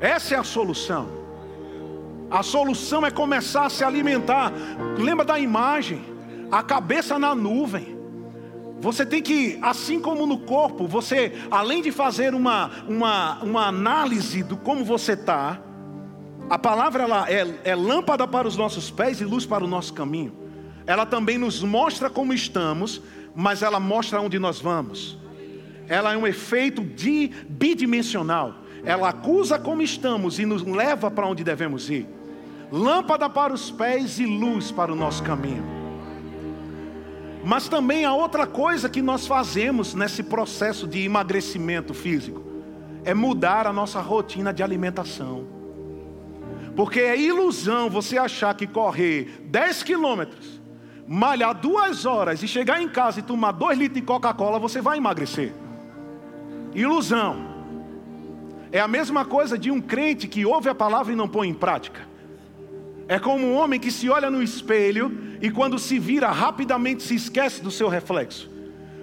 Essa 0.00 0.34
é 0.34 0.38
a 0.38 0.44
solução. 0.44 1.08
A 2.30 2.42
solução 2.42 3.06
é 3.06 3.10
começar 3.10 3.66
a 3.66 3.70
se 3.70 3.82
alimentar. 3.84 4.52
Lembra 4.98 5.24
da 5.24 5.38
imagem? 5.38 6.04
A 6.50 6.62
cabeça 6.62 7.18
na 7.18 7.34
nuvem. 7.34 7.94
Você 8.80 9.06
tem 9.06 9.22
que, 9.22 9.58
assim 9.62 10.00
como 10.00 10.26
no 10.26 10.38
corpo, 10.40 10.86
você, 10.86 11.32
além 11.50 11.80
de 11.80 11.90
fazer 11.90 12.34
uma, 12.34 12.70
uma, 12.86 13.42
uma 13.42 13.66
análise 13.66 14.42
do 14.42 14.56
como 14.56 14.84
você 14.84 15.12
está, 15.12 15.58
a 16.48 16.58
palavra 16.58 17.04
ela 17.04 17.30
é, 17.30 17.46
é 17.64 17.74
lâmpada 17.74 18.26
para 18.26 18.46
os 18.46 18.56
nossos 18.56 18.90
pés 18.90 19.20
e 19.20 19.24
luz 19.24 19.46
para 19.46 19.64
o 19.64 19.66
nosso 19.66 19.94
caminho. 19.94 20.32
Ela 20.86 21.06
também 21.06 21.38
nos 21.38 21.62
mostra 21.62 22.10
como 22.10 22.34
estamos, 22.34 23.00
mas 23.34 23.62
ela 23.62 23.80
mostra 23.80 24.20
onde 24.20 24.38
nós 24.38 24.60
vamos. 24.60 25.18
Ela 25.88 26.12
é 26.12 26.16
um 26.16 26.26
efeito 26.26 26.82
de, 26.82 27.30
bidimensional. 27.48 28.56
Ela 28.84 29.08
acusa 29.08 29.58
como 29.58 29.80
estamos 29.80 30.38
e 30.38 30.44
nos 30.44 30.62
leva 30.62 31.10
para 31.10 31.26
onde 31.26 31.42
devemos 31.42 31.88
ir. 31.88 32.06
Lâmpada 32.70 33.30
para 33.30 33.52
os 33.52 33.70
pés 33.70 34.18
e 34.18 34.26
luz 34.26 34.70
para 34.70 34.92
o 34.92 34.96
nosso 34.96 35.22
caminho. 35.22 35.64
Mas 37.42 37.68
também 37.68 38.04
há 38.04 38.14
outra 38.14 38.46
coisa 38.46 38.88
que 38.88 39.02
nós 39.02 39.26
fazemos 39.26 39.94
nesse 39.94 40.22
processo 40.22 40.86
de 40.86 41.04
emagrecimento 41.04 41.94
físico: 41.94 42.42
é 43.04 43.14
mudar 43.14 43.66
a 43.66 43.72
nossa 43.72 44.00
rotina 44.00 44.52
de 44.52 44.62
alimentação. 44.62 45.53
Porque 46.76 47.00
é 47.00 47.18
ilusão 47.18 47.88
você 47.88 48.18
achar 48.18 48.54
que 48.54 48.66
correr 48.66 49.42
10 49.44 49.82
quilômetros, 49.82 50.60
malhar 51.06 51.54
duas 51.54 52.04
horas 52.04 52.42
e 52.42 52.48
chegar 52.48 52.82
em 52.82 52.88
casa 52.88 53.20
e 53.20 53.22
tomar 53.22 53.52
dois 53.52 53.78
litros 53.78 54.00
de 54.00 54.06
Coca-Cola, 54.06 54.58
você 54.58 54.80
vai 54.80 54.98
emagrecer. 54.98 55.52
Ilusão. 56.74 57.54
É 58.72 58.80
a 58.80 58.88
mesma 58.88 59.24
coisa 59.24 59.56
de 59.56 59.70
um 59.70 59.80
crente 59.80 60.26
que 60.26 60.44
ouve 60.44 60.68
a 60.68 60.74
palavra 60.74 61.12
e 61.12 61.16
não 61.16 61.28
põe 61.28 61.48
em 61.48 61.54
prática. 61.54 62.08
É 63.06 63.20
como 63.20 63.46
um 63.46 63.54
homem 63.54 63.78
que 63.78 63.92
se 63.92 64.08
olha 64.08 64.28
no 64.28 64.42
espelho 64.42 65.36
e 65.40 65.50
quando 65.50 65.78
se 65.78 65.98
vira 65.98 66.30
rapidamente 66.30 67.04
se 67.04 67.14
esquece 67.14 67.62
do 67.62 67.70
seu 67.70 67.88
reflexo. 67.88 68.50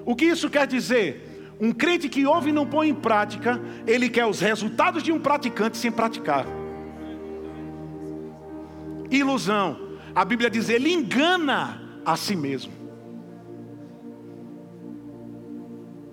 O 0.06 0.14
que 0.14 0.26
isso 0.26 0.50
quer 0.50 0.68
dizer? 0.68 1.56
Um 1.60 1.72
crente 1.72 2.10
que 2.10 2.26
ouve 2.26 2.50
e 2.50 2.54
não 2.54 2.66
põe 2.66 2.90
em 2.90 2.94
prática, 2.94 3.62
ele 3.88 4.10
quer 4.10 4.26
os 4.26 4.42
resultados 4.42 5.04
de 5.04 5.12
um 5.12 5.20
praticante 5.20 5.78
sem 5.78 5.92
praticar. 5.92 6.46
Ilusão. 9.12 9.78
A 10.16 10.26
Bíblia 10.26 10.50
diz: 10.50 10.70
ele 10.70 10.92
engana 10.92 11.82
a 12.06 12.16
si 12.16 12.36
mesmo. 12.36 12.72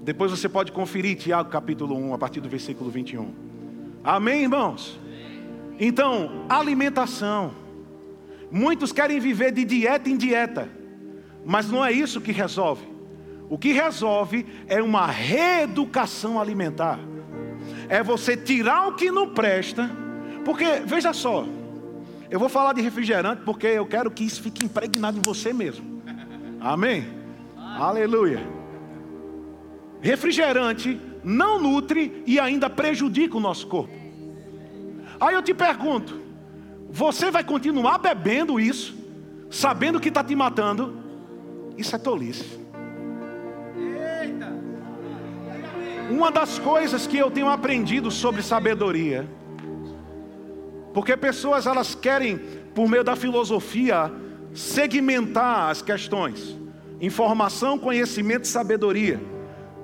Depois 0.00 0.30
você 0.30 0.48
pode 0.48 0.72
conferir 0.72 1.16
Tiago 1.16 1.50
capítulo 1.50 1.94
1, 1.94 2.14
a 2.14 2.18
partir 2.18 2.40
do 2.40 2.48
versículo 2.48 2.90
21. 2.90 3.30
Amém, 4.02 4.42
irmãos? 4.42 4.98
Então, 5.78 6.46
alimentação. 6.48 7.52
Muitos 8.50 8.90
querem 8.90 9.20
viver 9.20 9.52
de 9.52 9.64
dieta 9.64 10.08
em 10.08 10.16
dieta, 10.16 10.68
mas 11.44 11.70
não 11.70 11.84
é 11.84 11.92
isso 11.92 12.20
que 12.20 12.32
resolve. 12.32 12.86
O 13.50 13.58
que 13.58 13.72
resolve 13.72 14.46
é 14.66 14.82
uma 14.82 15.06
reeducação 15.06 16.40
alimentar. 16.40 16.98
É 17.88 18.02
você 18.02 18.36
tirar 18.36 18.88
o 18.88 18.94
que 18.94 19.10
não 19.10 19.34
presta, 19.34 19.90
porque 20.44 20.64
veja 20.86 21.12
só, 21.12 21.46
eu 22.30 22.38
vou 22.38 22.48
falar 22.48 22.72
de 22.72 22.80
refrigerante 22.80 23.42
porque 23.44 23.66
eu 23.66 23.86
quero 23.86 24.10
que 24.10 24.24
isso 24.24 24.42
fique 24.42 24.64
impregnado 24.64 25.18
em 25.18 25.22
você 25.22 25.52
mesmo. 25.52 26.02
Amém? 26.60 27.06
Aleluia. 27.56 28.40
Refrigerante 30.00 31.00
não 31.24 31.60
nutre 31.60 32.22
e 32.26 32.38
ainda 32.38 32.70
prejudica 32.70 33.36
o 33.36 33.40
nosso 33.40 33.66
corpo. 33.66 33.92
Aí 35.20 35.34
eu 35.34 35.42
te 35.42 35.54
pergunto: 35.54 36.20
você 36.90 37.30
vai 37.30 37.44
continuar 37.44 37.98
bebendo 37.98 38.58
isso, 38.60 38.96
sabendo 39.50 40.00
que 40.00 40.08
está 40.08 40.22
te 40.22 40.34
matando? 40.34 40.96
Isso 41.76 41.94
é 41.94 41.98
tolice. 41.98 42.58
Uma 46.10 46.30
das 46.30 46.58
coisas 46.58 47.06
que 47.06 47.18
eu 47.18 47.30
tenho 47.30 47.48
aprendido 47.48 48.10
sobre 48.10 48.42
sabedoria, 48.42 49.28
porque 50.92 51.16
pessoas 51.16 51.66
elas 51.66 51.94
querem, 51.94 52.38
por 52.74 52.88
meio 52.88 53.04
da 53.04 53.16
filosofia, 53.16 54.12
segmentar 54.54 55.70
as 55.70 55.82
questões: 55.82 56.56
informação, 57.00 57.78
conhecimento 57.78 58.44
e 58.44 58.48
sabedoria. 58.48 59.20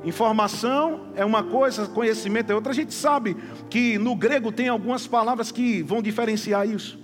Informação 0.05 1.07
é 1.17 1.25
uma 1.25 1.43
coisa, 1.43 1.87
conhecimento 1.87 2.51
é 2.51 2.55
outra. 2.55 2.73
A 2.73 2.75
gente 2.75 2.93
sabe 2.93 3.37
que 3.71 3.97
no 3.97 4.15
grego 4.15 4.53
tem 4.53 4.69
algumas 4.69 5.07
palavras 5.07 5.51
que 5.51 5.83
vão 5.83 6.03
diferenciar 6.03 6.69
isso. 6.69 6.99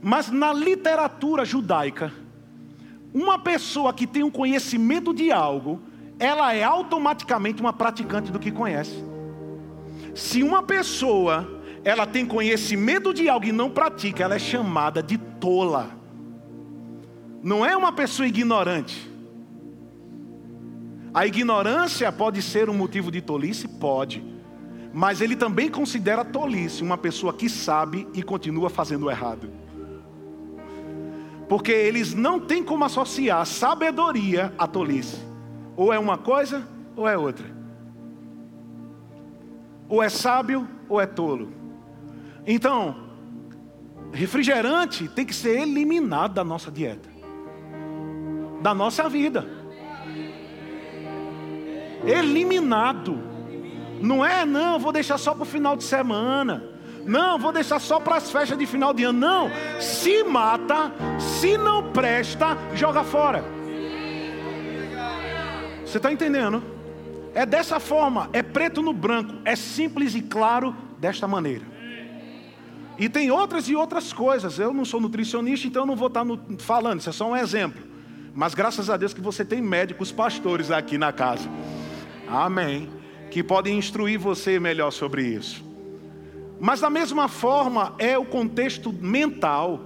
Mas 0.00 0.30
na 0.30 0.52
literatura 0.52 1.44
judaica, 1.44 2.12
uma 3.12 3.38
pessoa 3.38 3.92
que 3.92 4.06
tem 4.06 4.22
um 4.22 4.30
conhecimento 4.30 5.12
de 5.12 5.32
algo, 5.32 5.80
ela 6.18 6.54
é 6.54 6.62
automaticamente 6.62 7.60
uma 7.60 7.72
praticante 7.72 8.30
do 8.30 8.38
que 8.38 8.52
conhece. 8.52 9.04
Se 10.14 10.42
uma 10.42 10.62
pessoa 10.62 11.55
ela 11.86 12.04
tem 12.04 12.26
conhecimento 12.26 13.14
de 13.14 13.28
algo 13.28 13.46
e 13.46 13.52
não 13.52 13.70
pratica, 13.70 14.24
ela 14.24 14.34
é 14.34 14.40
chamada 14.40 15.00
de 15.00 15.16
tola. 15.16 15.88
Não 17.40 17.64
é 17.64 17.76
uma 17.76 17.92
pessoa 17.92 18.26
ignorante. 18.26 19.08
A 21.14 21.24
ignorância 21.28 22.10
pode 22.10 22.42
ser 22.42 22.68
um 22.68 22.74
motivo 22.74 23.08
de 23.08 23.20
tolice? 23.20 23.68
Pode. 23.68 24.20
Mas 24.92 25.20
ele 25.20 25.36
também 25.36 25.68
considera 25.68 26.24
tolice 26.24 26.82
uma 26.82 26.98
pessoa 26.98 27.32
que 27.32 27.48
sabe 27.48 28.08
e 28.12 28.20
continua 28.20 28.68
fazendo 28.68 29.08
errado. 29.08 29.48
Porque 31.48 31.70
eles 31.70 32.12
não 32.12 32.40
têm 32.40 32.64
como 32.64 32.82
associar 32.82 33.46
sabedoria 33.46 34.52
à 34.58 34.66
tolice. 34.66 35.18
Ou 35.76 35.92
é 35.92 35.98
uma 36.00 36.18
coisa 36.18 36.66
ou 36.96 37.08
é 37.08 37.16
outra. 37.16 37.46
Ou 39.88 40.02
é 40.02 40.08
sábio 40.08 40.66
ou 40.88 41.00
é 41.00 41.06
tolo. 41.06 41.65
Então, 42.46 42.96
refrigerante 44.12 45.08
tem 45.08 45.26
que 45.26 45.34
ser 45.34 45.60
eliminado 45.60 46.34
da 46.34 46.44
nossa 46.44 46.70
dieta, 46.70 47.08
da 48.62 48.72
nossa 48.74 49.08
vida 49.08 49.56
eliminado. 52.06 53.18
Não 54.00 54.24
é, 54.24 54.44
não, 54.44 54.78
vou 54.78 54.92
deixar 54.92 55.18
só 55.18 55.34
para 55.34 55.42
o 55.42 55.46
final 55.46 55.76
de 55.76 55.84
semana. 55.84 56.62
Não, 57.04 57.38
vou 57.38 57.52
deixar 57.52 57.78
só 57.78 58.00
para 58.00 58.16
as 58.16 58.30
festas 58.30 58.58
de 58.58 58.66
final 58.66 58.92
de 58.92 59.04
ano. 59.04 59.18
Não, 59.18 59.50
se 59.80 60.24
mata, 60.24 60.92
se 61.18 61.56
não 61.56 61.90
presta, 61.92 62.56
joga 62.74 63.04
fora. 63.04 63.44
Você 65.84 65.98
está 65.98 66.12
entendendo? 66.12 66.62
É 67.34 67.46
dessa 67.46 67.78
forma, 67.78 68.28
é 68.32 68.42
preto 68.42 68.82
no 68.82 68.92
branco, 68.92 69.34
é 69.44 69.54
simples 69.54 70.14
e 70.14 70.22
claro 70.22 70.74
desta 70.98 71.28
maneira. 71.28 71.75
E 72.98 73.08
tem 73.08 73.30
outras 73.30 73.68
e 73.68 73.76
outras 73.76 74.12
coisas. 74.12 74.58
Eu 74.58 74.72
não 74.72 74.84
sou 74.84 75.00
nutricionista, 75.00 75.66
então 75.66 75.82
eu 75.82 75.86
não 75.86 75.96
vou 75.96 76.08
estar 76.08 76.24
no, 76.24 76.40
falando, 76.58 77.00
isso 77.00 77.10
é 77.10 77.12
só 77.12 77.30
um 77.30 77.36
exemplo. 77.36 77.82
Mas 78.34 78.54
graças 78.54 78.90
a 78.90 78.96
Deus 78.96 79.14
que 79.14 79.20
você 79.20 79.44
tem 79.44 79.60
médicos, 79.60 80.12
pastores 80.12 80.70
aqui 80.70 80.98
na 80.98 81.12
casa. 81.12 81.48
Amém. 82.28 82.88
Que 83.30 83.42
podem 83.42 83.78
instruir 83.78 84.18
você 84.18 84.58
melhor 84.58 84.90
sobre 84.90 85.22
isso. 85.22 85.64
Mas 86.60 86.80
da 86.80 86.90
mesma 86.90 87.28
forma 87.28 87.94
é 87.98 88.16
o 88.16 88.24
contexto 88.24 88.92
mental. 88.92 89.80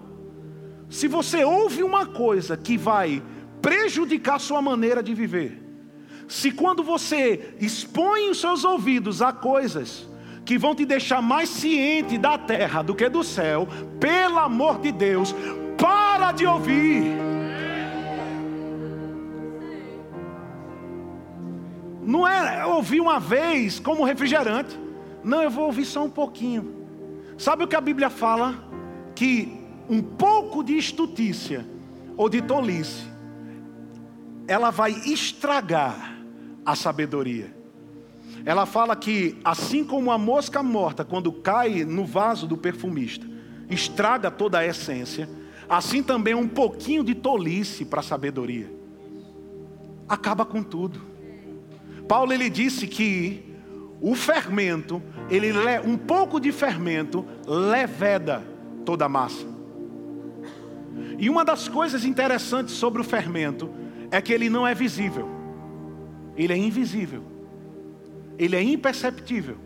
Se 0.89 1.07
você 1.09 1.45
ouve 1.45 1.83
uma 1.83 2.07
coisa 2.07 2.57
que 2.57 2.77
vai 2.77 3.23
prejudicar 3.63 4.41
sua 4.41 4.63
maneira 4.63 5.03
de 5.03 5.15
viver, 5.15 5.61
se 6.29 6.51
quando 6.51 6.83
você 6.83 7.55
expõe 7.61 8.31
os 8.31 8.41
seus 8.41 8.65
ouvidos 8.65 9.21
a 9.21 9.33
coisas 9.33 10.10
que 10.51 10.59
vão 10.59 10.75
te 10.75 10.85
deixar 10.85 11.23
mais 11.23 11.49
ciente 11.49 12.19
da 12.19 12.37
terra 12.37 12.83
do 12.83 12.93
que 12.93 13.09
do 13.09 13.23
céu, 13.23 13.69
pelo 14.01 14.37
amor 14.37 14.81
de 14.81 14.91
Deus, 14.91 15.33
para 15.79 16.33
de 16.33 16.45
ouvir. 16.45 17.05
Não 22.03 22.27
é 22.27 22.67
ouvir 22.67 23.01
uma 23.01 23.21
vez 23.21 23.79
como 23.79 24.03
refrigerante. 24.03 24.77
Não, 25.23 25.41
eu 25.41 25.51
vou 25.51 25.67
ouvir 25.67 25.85
só 25.85 26.05
um 26.05 26.11
pouquinho. 26.11 26.85
Sabe 27.39 27.63
o 27.63 27.69
que 27.69 27.77
a 27.77 27.81
Bíblia 27.81 28.11
fala? 28.11 28.57
Que 29.15 29.57
um 29.89 30.03
pouco 30.03 30.65
de 30.65 30.77
estutícia 30.77 31.65
ou 32.17 32.29
de 32.29 32.43
tolice, 32.43 33.07
ela 34.49 34.71
vai 34.71 34.91
estragar 34.91 36.19
a 36.67 36.75
sabedoria. 36.75 37.60
Ela 38.45 38.67
fala 38.67 38.97
que, 38.97 39.39
assim 39.45 39.85
como 39.85 40.11
a 40.11 40.19
mosca 40.19 40.63
morta, 40.63 41.05
quando 41.05 41.33
cai 41.33 41.85
no 41.85 42.05
vaso 42.05 42.47
do 42.47 42.57
perfumista, 42.57 43.27
estraga 43.69 44.31
toda 44.31 44.59
a 44.59 44.67
essência, 44.67 45.29
assim 45.69 46.03
também 46.03 46.35
um 46.35 46.49
pouquinho 46.49 47.05
de 47.05 47.15
tolice 47.15 47.85
para 47.85 48.01
a 48.01 48.03
sabedoria. 48.03 48.71
Acaba 50.09 50.45
com 50.45 50.63
tudo. 50.63 51.01
Paulo 52.09 52.33
ele 52.33 52.51
disse 52.51 52.87
que 52.87 53.45
o 54.01 54.15
fermento, 54.15 55.03
ele 55.31 55.53
um 55.85 55.97
pouco 55.97 56.41
de 56.41 56.51
fermento 56.51 57.25
leveda 57.47 58.43
toda 58.85 59.05
a 59.05 59.09
massa. 59.09 59.47
E 61.19 61.29
uma 61.29 61.45
das 61.45 61.69
coisas 61.69 62.05
interessantes 62.05 62.75
sobre 62.75 63.01
o 63.01 63.05
fermento 63.05 63.71
é 64.11 64.21
que 64.21 64.33
ele 64.33 64.51
não 64.51 64.67
é 64.67 64.75
visível. 64.75 65.29
Ele 66.37 66.53
é 66.53 66.57
invisível. 66.57 67.23
Ele 68.41 68.57
é 68.57 68.63
imperceptível. 68.63 69.59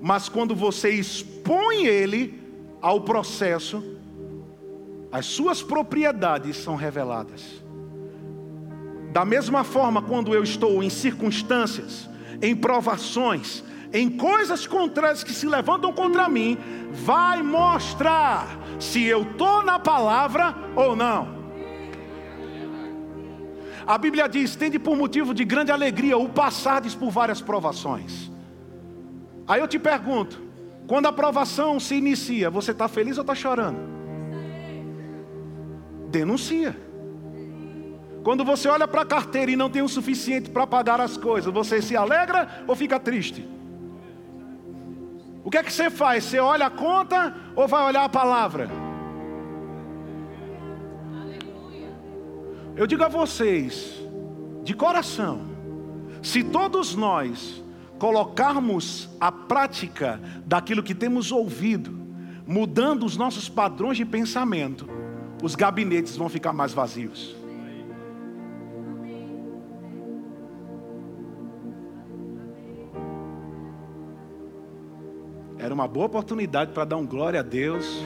Mas 0.00 0.30
quando 0.30 0.56
você 0.56 0.88
expõe 0.88 1.84
ele 1.84 2.42
ao 2.80 3.02
processo, 3.02 3.84
as 5.12 5.26
suas 5.26 5.62
propriedades 5.62 6.56
são 6.56 6.74
reveladas. 6.74 7.62
Da 9.12 9.26
mesma 9.26 9.62
forma, 9.62 10.00
quando 10.00 10.34
eu 10.34 10.42
estou 10.42 10.82
em 10.82 10.88
circunstâncias, 10.88 12.08
em 12.40 12.56
provações, 12.56 13.62
em 13.92 14.08
coisas 14.08 14.66
contrárias 14.66 15.22
que 15.22 15.34
se 15.34 15.46
levantam 15.46 15.92
contra 15.92 16.30
mim, 16.30 16.56
vai 16.90 17.42
mostrar 17.42 18.58
se 18.80 19.04
eu 19.04 19.20
estou 19.20 19.62
na 19.62 19.78
palavra 19.78 20.54
ou 20.74 20.96
não. 20.96 21.37
A 23.88 23.96
Bíblia 23.96 24.28
diz: 24.28 24.54
tende 24.54 24.78
por 24.78 24.94
motivo 24.94 25.32
de 25.32 25.46
grande 25.46 25.72
alegria 25.72 26.18
o 26.18 26.28
passardes 26.28 26.94
por 26.94 27.10
várias 27.10 27.40
provações. 27.40 28.30
Aí 29.46 29.62
eu 29.62 29.66
te 29.66 29.78
pergunto: 29.78 30.38
quando 30.86 31.06
a 31.06 31.12
provação 31.12 31.80
se 31.80 31.94
inicia, 31.94 32.50
você 32.50 32.72
está 32.72 32.86
feliz 32.86 33.16
ou 33.16 33.22
está 33.22 33.34
chorando? 33.34 33.78
Denuncia. 36.10 36.76
Quando 38.22 38.44
você 38.44 38.68
olha 38.68 38.86
para 38.86 39.00
a 39.00 39.06
carteira 39.06 39.50
e 39.50 39.56
não 39.56 39.70
tem 39.70 39.80
o 39.80 39.88
suficiente 39.88 40.50
para 40.50 40.66
pagar 40.66 41.00
as 41.00 41.16
coisas, 41.16 41.50
você 41.50 41.80
se 41.80 41.96
alegra 41.96 42.62
ou 42.66 42.76
fica 42.76 43.00
triste? 43.00 43.48
O 45.42 45.50
que 45.50 45.56
é 45.56 45.62
que 45.62 45.72
você 45.72 45.88
faz? 45.88 46.24
Você 46.24 46.38
olha 46.38 46.66
a 46.66 46.70
conta 46.70 47.34
ou 47.56 47.66
vai 47.66 47.86
olhar 47.86 48.04
a 48.04 48.08
palavra? 48.08 48.68
Eu 52.78 52.86
digo 52.86 53.02
a 53.02 53.08
vocês, 53.08 54.00
de 54.62 54.72
coração, 54.72 55.40
se 56.22 56.44
todos 56.44 56.94
nós 56.94 57.60
colocarmos 57.98 59.08
a 59.18 59.32
prática 59.32 60.20
daquilo 60.46 60.80
que 60.80 60.94
temos 60.94 61.32
ouvido, 61.32 61.90
mudando 62.46 63.04
os 63.04 63.16
nossos 63.16 63.48
padrões 63.48 63.96
de 63.96 64.04
pensamento, 64.04 64.88
os 65.42 65.56
gabinetes 65.56 66.16
vão 66.16 66.28
ficar 66.28 66.52
mais 66.52 66.72
vazios. 66.72 67.34
Era 75.58 75.74
uma 75.74 75.88
boa 75.88 76.06
oportunidade 76.06 76.70
para 76.70 76.84
dar 76.84 76.96
um 76.96 77.04
glória 77.04 77.40
a 77.40 77.42
Deus. 77.42 78.04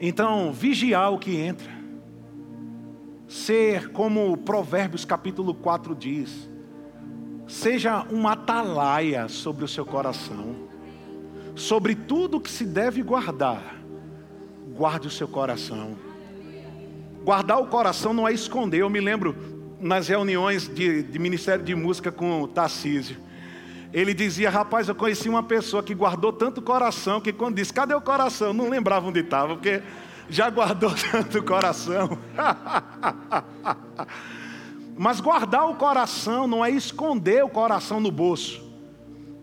Então, 0.00 0.50
vigiar 0.50 1.12
o 1.12 1.18
que 1.18 1.36
entra. 1.36 1.70
Ser 3.28 3.92
como 3.92 4.36
Provérbios 4.38 5.04
capítulo 5.04 5.54
4 5.54 5.94
diz. 5.94 6.48
Seja 7.46 8.06
uma 8.10 8.32
atalaia 8.32 9.28
sobre 9.28 9.62
o 9.62 9.68
seu 9.68 9.84
coração. 9.84 10.56
Sobre 11.54 11.94
tudo 11.94 12.40
que 12.40 12.50
se 12.50 12.64
deve 12.64 13.02
guardar. 13.02 13.76
Guarde 14.74 15.06
o 15.06 15.10
seu 15.10 15.28
coração. 15.28 15.96
Guardar 17.22 17.60
o 17.60 17.66
coração 17.66 18.14
não 18.14 18.26
é 18.26 18.32
esconder. 18.32 18.80
Eu 18.80 18.88
me 18.88 19.00
lembro 19.00 19.36
nas 19.78 20.08
reuniões 20.08 20.66
de, 20.66 21.02
de 21.02 21.18
Ministério 21.18 21.62
de 21.62 21.74
Música 21.74 22.10
com 22.10 22.40
o 22.40 22.48
Tarcísio. 22.48 23.18
Ele 23.92 24.14
dizia, 24.14 24.48
rapaz, 24.48 24.88
eu 24.88 24.94
conheci 24.94 25.28
uma 25.28 25.42
pessoa 25.42 25.82
que 25.82 25.94
guardou 25.94 26.32
tanto 26.32 26.62
coração 26.62 27.20
que 27.20 27.32
quando 27.32 27.56
disse, 27.56 27.72
cadê 27.72 27.92
o 27.92 28.00
coração? 28.00 28.52
Não 28.52 28.68
lembrava 28.68 29.08
onde 29.08 29.20
estava, 29.20 29.54
porque 29.54 29.82
já 30.28 30.48
guardou 30.48 30.92
tanto 31.10 31.42
coração. 31.42 32.16
Mas 34.96 35.20
guardar 35.20 35.68
o 35.68 35.74
coração 35.74 36.46
não 36.46 36.64
é 36.64 36.70
esconder 36.70 37.44
o 37.44 37.48
coração 37.48 37.98
no 37.98 38.12
bolso, 38.12 38.62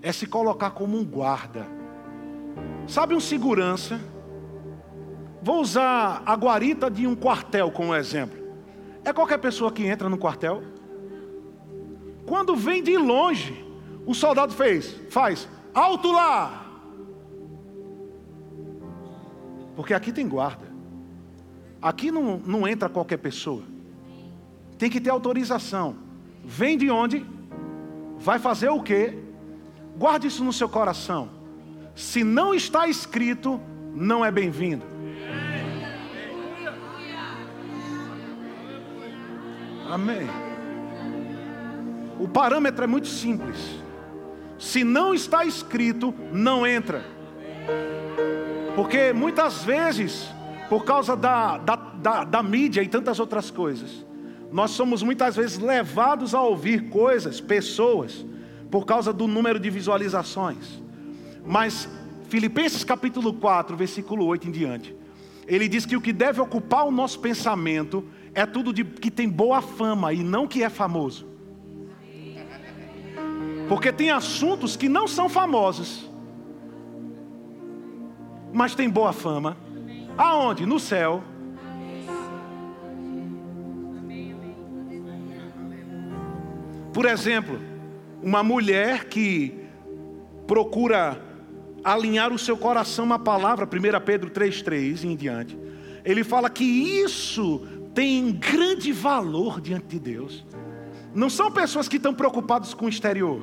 é 0.01 0.11
se 0.11 0.25
colocar 0.25 0.71
como 0.71 0.97
um 0.97 1.03
guarda. 1.03 1.67
Sabe 2.87 3.15
um 3.15 3.19
segurança? 3.19 3.99
Vou 5.41 5.61
usar 5.61 6.21
a 6.25 6.35
guarita 6.35 6.89
de 6.89 7.05
um 7.05 7.15
quartel 7.15 7.69
como 7.71 7.93
exemplo. 7.93 8.37
É 9.03 9.11
qualquer 9.11 9.39
pessoa 9.39 9.71
que 9.71 9.85
entra 9.85 10.07
no 10.07 10.17
quartel. 10.17 10.63
Quando 12.25 12.55
vem 12.55 12.83
de 12.83 12.97
longe, 12.97 13.66
o 14.07 14.15
soldado 14.15 14.53
fez, 14.53 14.95
faz, 15.09 15.49
alto 15.73 16.09
lá. 16.13 16.65
Porque 19.75 19.93
aqui 19.93 20.13
tem 20.13 20.25
guarda. 20.25 20.65
Aqui 21.81 22.09
não, 22.09 22.37
não 22.39 22.65
entra 22.65 22.87
qualquer 22.87 23.17
pessoa. 23.17 23.63
Tem 24.77 24.89
que 24.89 25.01
ter 25.01 25.09
autorização. 25.09 25.97
Vem 26.43 26.77
de 26.77 26.89
onde? 26.89 27.25
Vai 28.17 28.39
fazer 28.39 28.69
o 28.69 28.81
quê? 28.81 29.19
Guarde 29.97 30.27
isso 30.27 30.41
no 30.41 30.53
seu 30.53 30.69
coração. 30.69 31.29
Se 31.93 32.23
não 32.23 32.53
está 32.53 32.87
escrito, 32.87 33.59
não 33.93 34.23
é 34.23 34.31
bem-vindo. 34.31 34.85
Amém. 39.91 40.27
O 42.17 42.27
parâmetro 42.27 42.85
é 42.85 42.87
muito 42.87 43.07
simples. 43.07 43.85
Se 44.57 44.83
não 44.83 45.13
está 45.13 45.45
escrito, 45.45 46.13
não 46.31 46.65
entra. 46.65 47.05
Porque 48.75 49.13
muitas 49.13 49.63
vezes, 49.63 50.29
por 50.69 50.83
causa 50.83 51.15
da, 51.15 51.57
da, 51.57 51.75
da, 51.75 52.23
da, 52.23 52.43
mídia 52.43 52.81
e 52.81 52.87
tantas 52.87 53.19
outras 53.19 53.49
coisas, 53.49 54.05
nós 54.51 54.71
somos 54.71 55.03
muitas 55.03 55.35
vezes 55.35 55.57
levados 55.57 56.33
a 56.33 56.41
ouvir 56.41 56.89
coisas, 56.89 57.41
pessoas, 57.41 58.25
por 58.69 58.85
causa 58.85 59.11
do 59.11 59.27
número 59.27 59.59
de 59.59 59.69
visualizações. 59.69 60.81
Mas 61.45 61.89
Filipenses 62.29 62.83
capítulo 62.83 63.33
4, 63.33 63.75
versículo 63.75 64.25
8 64.25 64.47
em 64.47 64.51
diante, 64.51 64.95
ele 65.47 65.67
diz 65.67 65.85
que 65.85 65.95
o 65.95 66.01
que 66.01 66.11
deve 66.11 66.41
ocupar 66.41 66.85
o 66.85 66.91
nosso 66.91 67.19
pensamento 67.19 68.05
é 68.33 68.45
tudo 68.45 68.73
de, 68.73 68.83
que 68.83 69.09
tem 69.09 69.29
boa 69.29 69.61
fama 69.61 70.11
e 70.13 70.21
não 70.21 70.45
que 70.45 70.61
é 70.61 70.69
famoso. 70.69 71.25
Porque 73.67 73.91
tem 73.91 74.11
assuntos 74.11 74.75
que 74.75 74.87
não 74.87 75.07
são 75.07 75.27
famosos, 75.27 76.09
mas 78.53 78.73
tem 78.73 78.89
boa 78.89 79.11
fama. 79.11 79.57
Aonde? 80.17 80.65
No 80.65 80.79
céu. 80.79 81.23
Por 86.93 87.05
exemplo, 87.05 87.59
uma 88.23 88.41
mulher 88.41 89.05
que 89.05 89.53
procura 90.47 91.21
alinhar 91.83 92.33
o 92.33 92.39
seu 92.39 92.57
coração 92.57 93.13
à 93.13 93.19
palavra, 93.19 93.65
1 93.65 94.03
Pedro 94.03 94.31
3,3 94.31 95.03
e 95.03 95.07
em 95.07 95.15
diante, 95.15 95.57
ele 96.03 96.23
fala 96.23 96.49
que 96.49 96.63
isso 96.63 97.59
tem 97.93 98.31
grande 98.31 98.91
valor 98.91 99.61
diante 99.61 99.87
de 99.87 99.99
Deus. 99.99 100.45
Não 101.17 101.31
são 101.31 101.51
pessoas 101.51 101.89
que 101.89 101.95
estão 101.95 102.13
preocupadas 102.13 102.75
com 102.75 102.85
o 102.85 102.89
exterior. 102.89 103.41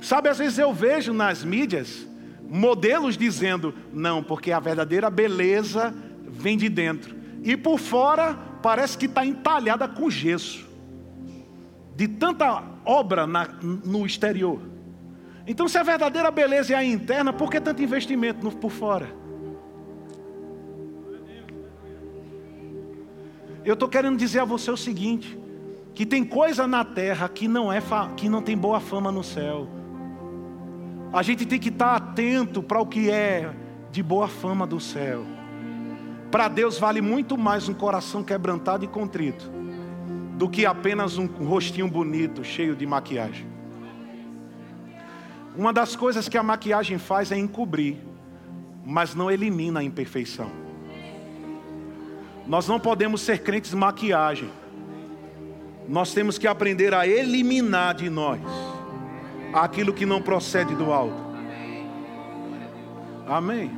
Sabe, 0.00 0.28
às 0.28 0.38
vezes 0.38 0.60
eu 0.60 0.72
vejo 0.72 1.12
nas 1.12 1.42
mídias 1.42 2.06
modelos 2.48 3.16
dizendo: 3.16 3.74
não, 3.92 4.22
porque 4.22 4.52
a 4.52 4.60
verdadeira 4.60 5.10
beleza 5.10 5.92
vem 6.22 6.56
de 6.56 6.68
dentro. 6.68 7.16
E 7.42 7.56
por 7.56 7.80
fora 7.80 8.38
parece 8.62 8.96
que 8.96 9.06
está 9.06 9.26
entalhada 9.26 9.88
com 9.88 10.08
gesso. 10.08 10.64
De 11.96 12.06
tanta 12.06 12.62
obra 12.84 13.26
na, 13.26 13.44
no 13.84 14.06
exterior. 14.06 14.60
Então, 15.44 15.66
se 15.66 15.76
a 15.78 15.82
verdadeira 15.82 16.30
beleza 16.30 16.74
é 16.74 16.76
a 16.76 16.84
interna, 16.84 17.32
por 17.32 17.50
que 17.50 17.60
tanto 17.60 17.82
investimento 17.82 18.44
no, 18.44 18.52
por 18.52 18.70
fora? 18.70 19.12
Eu 23.64 23.74
estou 23.74 23.88
querendo 23.88 24.16
dizer 24.16 24.38
a 24.38 24.44
você 24.44 24.70
o 24.70 24.76
seguinte: 24.76 25.42
que 25.94 26.06
tem 26.06 26.24
coisa 26.24 26.66
na 26.66 26.84
terra 26.84 27.28
que 27.28 27.46
não, 27.46 27.72
é 27.72 27.80
que 28.16 28.28
não 28.28 28.42
tem 28.42 28.56
boa 28.56 28.80
fama 28.80 29.12
no 29.12 29.22
céu. 29.22 29.68
A 31.12 31.22
gente 31.22 31.44
tem 31.44 31.58
que 31.58 31.68
estar 31.68 31.94
atento 31.94 32.62
para 32.62 32.80
o 32.80 32.86
que 32.86 33.10
é 33.10 33.52
de 33.90 34.02
boa 34.02 34.28
fama 34.28 34.66
do 34.66 34.80
céu. 34.80 35.24
Para 36.30 36.48
Deus 36.48 36.78
vale 36.78 37.02
muito 37.02 37.36
mais 37.36 37.68
um 37.68 37.74
coração 37.74 38.24
quebrantado 38.24 38.84
e 38.84 38.88
contrito 38.88 39.50
do 40.38 40.48
que 40.48 40.64
apenas 40.64 41.18
um 41.18 41.26
rostinho 41.26 41.86
bonito, 41.86 42.42
cheio 42.42 42.74
de 42.74 42.86
maquiagem. 42.86 43.46
Uma 45.54 45.72
das 45.72 45.94
coisas 45.94 46.28
que 46.30 46.38
a 46.38 46.42
maquiagem 46.42 46.96
faz 46.96 47.30
é 47.30 47.36
encobrir, 47.36 47.98
mas 48.84 49.14
não 49.14 49.30
elimina 49.30 49.80
a 49.80 49.84
imperfeição. 49.84 50.50
Nós 52.46 52.66
não 52.66 52.80
podemos 52.80 53.20
ser 53.20 53.42
crentes 53.42 53.74
maquiagem. 53.74 54.50
Nós 55.92 56.14
temos 56.14 56.38
que 56.38 56.46
aprender 56.46 56.94
a 56.94 57.06
eliminar 57.06 57.94
de 57.94 58.08
nós 58.08 58.40
aquilo 59.52 59.92
que 59.92 60.06
não 60.06 60.22
procede 60.22 60.74
do 60.74 60.90
alto. 60.90 61.22
Amém. 63.28 63.70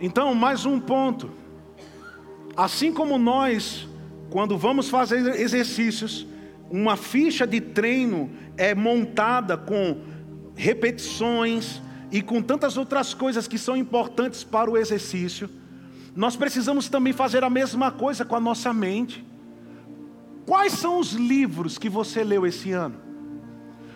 Então, 0.00 0.32
mais 0.32 0.64
um 0.64 0.78
ponto. 0.78 1.32
Assim 2.56 2.92
como 2.92 3.18
nós, 3.18 3.88
quando 4.30 4.56
vamos 4.56 4.88
fazer 4.88 5.34
exercícios, 5.34 6.24
uma 6.70 6.96
ficha 6.96 7.44
de 7.44 7.60
treino 7.60 8.30
é 8.56 8.72
montada 8.72 9.56
com 9.56 10.00
repetições 10.54 11.82
e 12.12 12.22
com 12.22 12.40
tantas 12.40 12.76
outras 12.76 13.12
coisas 13.12 13.48
que 13.48 13.58
são 13.58 13.76
importantes 13.76 14.44
para 14.44 14.70
o 14.70 14.78
exercício, 14.78 15.50
nós 16.14 16.36
precisamos 16.36 16.88
também 16.88 17.12
fazer 17.12 17.42
a 17.42 17.50
mesma 17.50 17.90
coisa 17.90 18.24
com 18.24 18.36
a 18.36 18.40
nossa 18.40 18.72
mente. 18.72 19.28
Quais 20.50 20.72
são 20.72 20.98
os 20.98 21.12
livros 21.12 21.78
que 21.78 21.88
você 21.88 22.24
leu 22.24 22.44
esse 22.44 22.72
ano? 22.72 22.96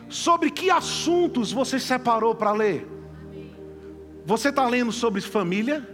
Sobre 0.08 0.52
que 0.52 0.70
assuntos 0.70 1.50
você 1.50 1.80
separou 1.80 2.32
para 2.32 2.52
ler? 2.52 2.86
Você 4.24 4.50
está 4.50 4.64
lendo 4.68 4.92
sobre 4.92 5.20
família? 5.20 5.84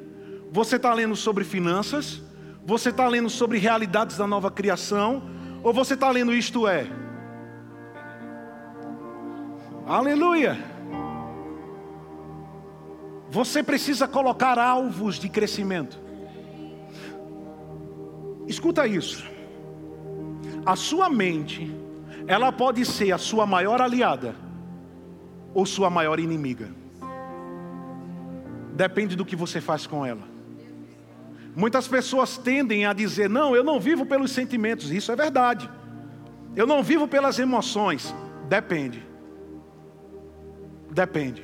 Você 0.53 0.77
está 0.77 0.93
lendo 0.93 1.17
sobre 1.17 1.45
finanças? 1.45 2.23
Você 2.63 2.91
está 2.91 3.09
lendo 3.09 3.31
sobre 3.31 3.57
realidades 3.57 4.19
da 4.19 4.27
nova 4.27 4.51
criação? 4.51 5.23
Ou 5.63 5.73
você 5.73 5.95
está 5.95 6.11
lendo 6.11 6.35
isto 6.35 6.69
é? 6.69 6.87
Aleluia! 9.87 10.59
Você 13.31 13.63
precisa 13.63 14.07
colocar 14.07 14.59
alvos 14.59 15.19
de 15.19 15.31
crescimento. 15.31 15.99
Escuta 18.47 18.87
isso. 18.87 19.40
A 20.65 20.77
sua 20.77 21.09
mente, 21.09 21.75
ela 22.27 22.53
pode 22.53 22.85
ser 22.85 23.13
a 23.13 23.19
sua 23.19 23.47
maior 23.47 23.81
aliada 23.81 24.35
ou 25.55 25.65
sua 25.67 25.91
maior 25.91 26.21
inimiga. 26.21 26.69
depende 28.75 29.15
do 29.15 29.27
que 29.27 29.37
você 29.37 29.61
faz 29.61 29.87
com 29.87 30.07
ela. 30.07 30.23
Muitas 31.55 31.87
pessoas 31.87 32.39
tendem 32.39 32.87
a 32.87 32.93
dizer: 32.93 33.29
não, 33.29 33.55
eu 33.55 33.63
não 33.63 33.79
vivo 33.79 34.07
pelos 34.07 34.31
sentimentos. 34.31 34.91
Isso 34.91 35.13
é 35.13 35.17
verdade. 35.17 35.69
Eu 36.57 36.67
não 36.67 36.83
vivo 36.83 37.07
pelas 37.07 37.39
emoções. 37.39 38.15
Depende. 38.49 39.07
Depende. 40.91 41.43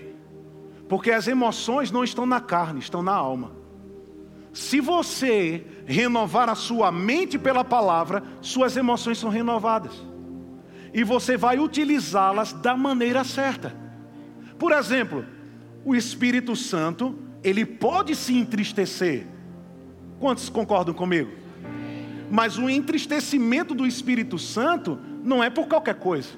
Porque 0.89 1.11
as 1.11 1.27
emoções 1.29 1.91
não 1.91 2.05
estão 2.05 2.25
na 2.25 2.41
carne, 2.41 2.81
estão 2.81 3.03
na 3.03 3.12
alma. 3.12 3.53
Se 4.53 4.81
você 4.81 5.64
renovar 5.87 6.51
a 6.51 6.55
sua 6.55 6.91
mente 6.91 7.39
pela 7.39 7.64
palavra, 7.64 8.22
suas 8.41 8.76
emoções 8.76 9.18
são 9.18 9.30
renovadas. 9.30 9.93
E 10.93 11.05
você 11.05 11.37
vai 11.37 11.59
utilizá-las 11.59 12.53
da 12.53 12.76
maneira 12.76 13.22
certa. 13.22 13.74
Por 14.59 14.72
exemplo, 14.72 15.24
o 15.84 15.95
Espírito 15.95 16.57
Santo, 16.57 17.16
ele 17.43 17.64
pode 17.64 18.16
se 18.16 18.37
entristecer. 18.37 19.26
Quantos 20.18 20.49
concordam 20.49 20.95
comigo? 20.95 21.30
Mas 22.30 22.59
o 22.59 22.68
entristecimento 22.68 23.74
do 23.74 23.87
Espírito 23.87 24.39
Santo 24.39 24.99
não 25.22 25.45
é 25.45 25.49
por 25.49 25.68
qualquer 25.68 25.95
coisa. 25.95 26.30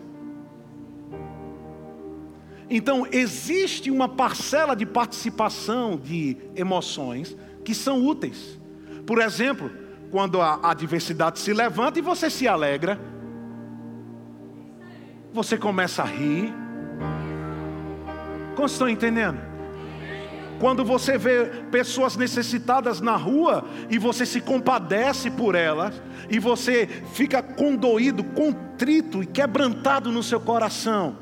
Então, 2.69 3.07
existe 3.11 3.91
uma 3.91 4.09
parcela 4.09 4.77
de 4.77 4.85
participação 4.85 5.97
de 5.97 6.37
emoções 6.55 7.35
que 7.65 7.75
são 7.75 8.05
úteis. 8.05 8.59
Por 9.09 9.23
exemplo, 9.23 9.71
quando 10.11 10.39
a 10.39 10.61
adversidade 10.63 11.39
se 11.39 11.55
levanta 11.55 11.99
e 11.99 12.03
você 12.03 12.29
se 12.29 12.47
alegra, 12.47 13.01
você 15.33 15.57
começa 15.57 16.03
a 16.03 16.05
rir. 16.05 16.53
Como 18.55 18.67
estão 18.67 18.87
entendendo? 18.87 19.39
Quando 20.61 20.85
você 20.85 21.17
vê 21.17 21.47
pessoas 21.71 22.19
necessitadas 22.19 23.01
na 23.01 23.17
rua 23.17 23.65
e 23.89 23.97
você 23.97 24.27
se 24.27 24.43
compadece 24.43 25.31
por 25.31 25.55
elas, 25.55 26.03
e 26.29 26.39
você 26.39 26.87
fica 27.15 27.43
condoído, 27.43 28.23
contrito 28.23 29.23
e 29.23 29.27
quebrantado 29.27 30.13
no 30.13 30.23
seu 30.23 30.39
coração 30.39 31.17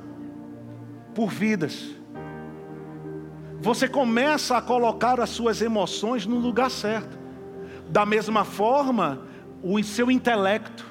por 1.14 1.28
vidas. 1.28 1.94
Você 3.60 3.86
começa 3.86 4.56
a 4.56 4.60
colocar 4.60 5.20
as 5.20 5.30
suas 5.30 5.62
emoções 5.62 6.26
no 6.26 6.36
lugar 6.36 6.68
certo. 6.68 7.25
Da 7.88 8.04
mesma 8.04 8.44
forma, 8.44 9.22
o 9.62 9.82
seu 9.82 10.10
intelecto, 10.10 10.84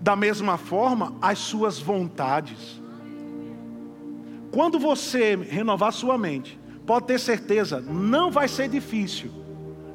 da 0.00 0.14
mesma 0.14 0.56
forma, 0.56 1.14
as 1.20 1.38
suas 1.38 1.78
vontades. 1.78 2.80
Quando 4.50 4.78
você 4.78 5.36
renovar 5.36 5.92
sua 5.92 6.16
mente, 6.16 6.58
pode 6.86 7.06
ter 7.06 7.18
certeza, 7.18 7.80
não 7.80 8.30
vai 8.30 8.48
ser 8.48 8.68
difícil 8.68 9.30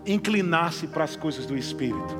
inclinar-se 0.06 0.88
para 0.88 1.04
as 1.04 1.16
coisas 1.16 1.46
do 1.46 1.58
Espírito. 1.58 2.16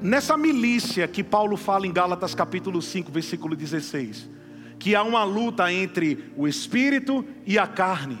Nessa 0.00 0.36
milícia 0.36 1.06
que 1.06 1.22
Paulo 1.22 1.56
fala 1.56 1.86
em 1.86 1.92
Gálatas 1.92 2.34
capítulo 2.34 2.82
5, 2.82 3.12
versículo 3.12 3.54
16, 3.54 4.28
que 4.78 4.96
há 4.96 5.02
uma 5.02 5.22
luta 5.22 5.72
entre 5.72 6.32
o 6.36 6.48
Espírito 6.48 7.24
e 7.46 7.58
a 7.58 7.66
carne. 7.66 8.18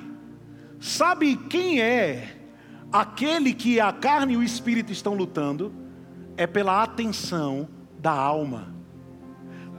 Sabe 0.78 1.36
quem 1.36 1.80
é 1.80 2.36
aquele 2.92 3.54
que 3.54 3.80
a 3.80 3.92
carne 3.92 4.34
e 4.34 4.36
o 4.36 4.42
Espírito 4.42 4.92
estão 4.92 5.14
lutando? 5.14 5.72
É 6.36 6.46
pela 6.46 6.82
atenção 6.82 7.68
da 7.98 8.12
alma. 8.12 8.74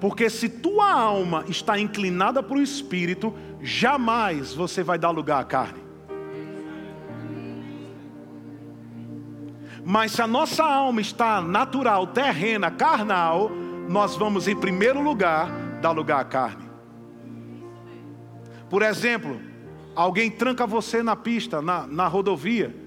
Porque 0.03 0.29
se 0.29 0.49
tua 0.49 0.91
alma 0.91 1.45
está 1.47 1.79
inclinada 1.79 2.43
para 2.43 2.57
o 2.57 2.61
espírito, 2.61 3.33
jamais 3.61 4.53
você 4.53 4.83
vai 4.83 4.97
dar 4.99 5.11
lugar 5.11 5.39
à 5.39 5.45
carne. 5.45 5.81
Mas 9.85 10.11
se 10.11 10.21
a 10.21 10.27
nossa 10.27 10.63
alma 10.63 10.99
está 10.99 11.39
natural, 11.41 12.07
terrena, 12.07 12.69
carnal, 12.69 13.49
nós 13.87 14.17
vamos 14.17 14.47
em 14.47 14.55
primeiro 14.55 15.01
lugar 15.01 15.49
dar 15.81 15.91
lugar 15.91 16.19
à 16.19 16.25
carne. 16.25 16.69
Por 18.69 18.81
exemplo, 18.81 19.39
alguém 19.95 20.29
tranca 20.29 20.67
você 20.67 21.01
na 21.01 21.15
pista, 21.15 21.61
na, 21.61 21.87
na 21.87 22.07
rodovia. 22.07 22.82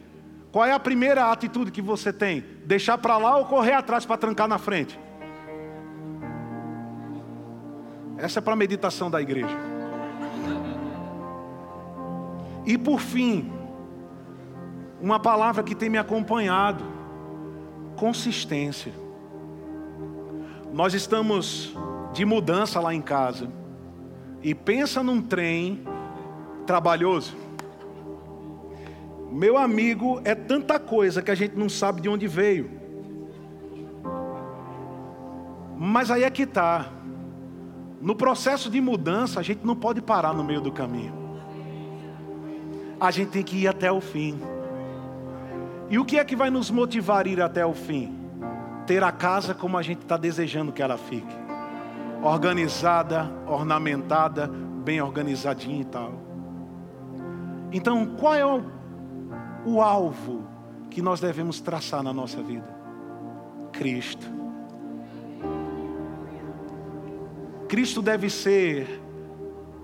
Qual 0.56 0.64
é 0.64 0.72
a 0.72 0.80
primeira 0.80 1.30
atitude 1.30 1.70
que 1.70 1.82
você 1.82 2.10
tem? 2.10 2.42
Deixar 2.64 2.96
para 2.96 3.18
lá 3.18 3.36
ou 3.36 3.44
correr 3.44 3.74
atrás 3.74 4.06
para 4.06 4.16
trancar 4.16 4.48
na 4.48 4.56
frente? 4.56 4.98
Essa 8.16 8.38
é 8.38 8.42
para 8.42 8.54
a 8.54 8.56
meditação 8.56 9.10
da 9.10 9.20
igreja. 9.20 9.54
E 12.64 12.78
por 12.78 13.00
fim, 13.00 13.52
uma 14.98 15.20
palavra 15.20 15.62
que 15.62 15.74
tem 15.74 15.90
me 15.90 15.98
acompanhado: 15.98 16.82
consistência. 17.94 18.94
Nós 20.72 20.94
estamos 20.94 21.76
de 22.14 22.24
mudança 22.24 22.80
lá 22.80 22.94
em 22.94 23.02
casa. 23.02 23.50
E 24.42 24.54
pensa 24.54 25.02
num 25.02 25.20
trem 25.20 25.86
trabalhoso. 26.64 27.45
Meu 29.36 29.58
amigo, 29.58 30.18
é 30.24 30.34
tanta 30.34 30.80
coisa 30.80 31.20
que 31.20 31.30
a 31.30 31.34
gente 31.34 31.58
não 31.58 31.68
sabe 31.68 32.00
de 32.00 32.08
onde 32.08 32.26
veio. 32.26 32.70
Mas 35.76 36.10
aí 36.10 36.24
é 36.24 36.30
que 36.30 36.44
está. 36.44 36.86
No 38.00 38.16
processo 38.16 38.70
de 38.70 38.80
mudança, 38.80 39.38
a 39.38 39.42
gente 39.42 39.60
não 39.62 39.76
pode 39.76 40.00
parar 40.00 40.32
no 40.32 40.42
meio 40.42 40.62
do 40.62 40.72
caminho. 40.72 41.12
A 42.98 43.10
gente 43.10 43.28
tem 43.28 43.42
que 43.42 43.58
ir 43.58 43.68
até 43.68 43.92
o 43.92 44.00
fim. 44.00 44.38
E 45.90 45.98
o 45.98 46.04
que 46.06 46.18
é 46.18 46.24
que 46.24 46.34
vai 46.34 46.48
nos 46.48 46.70
motivar 46.70 47.26
a 47.26 47.28
ir 47.28 47.42
até 47.42 47.66
o 47.66 47.74
fim? 47.74 48.18
Ter 48.86 49.04
a 49.04 49.12
casa 49.12 49.52
como 49.52 49.76
a 49.76 49.82
gente 49.82 50.00
está 50.00 50.16
desejando 50.16 50.72
que 50.72 50.82
ela 50.82 50.96
fique. 50.96 51.36
Organizada, 52.22 53.30
ornamentada, 53.46 54.46
bem 54.46 55.02
organizadinha 55.02 55.82
e 55.82 55.84
tal. 55.84 56.14
Então, 57.70 58.06
qual 58.16 58.34
é 58.34 58.46
o, 58.46 58.75
o 59.66 59.82
alvo 59.82 60.44
que 60.88 61.02
nós 61.02 61.20
devemos 61.20 61.60
traçar 61.60 62.02
na 62.02 62.12
nossa 62.12 62.40
vida? 62.40 62.66
Cristo. 63.72 64.26
Cristo 67.68 68.00
deve 68.00 68.30
ser 68.30 69.02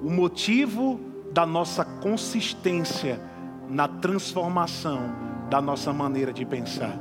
o 0.01 0.09
motivo 0.09 1.01
da 1.33 1.45
nossa 1.45 1.85
consistência 1.85 3.21
na 3.69 3.89
transformação 3.89 5.13
da 5.51 5.61
nossa 5.61 5.93
maneira 5.93 6.33
de 6.33 6.47
pensar. 6.47 6.99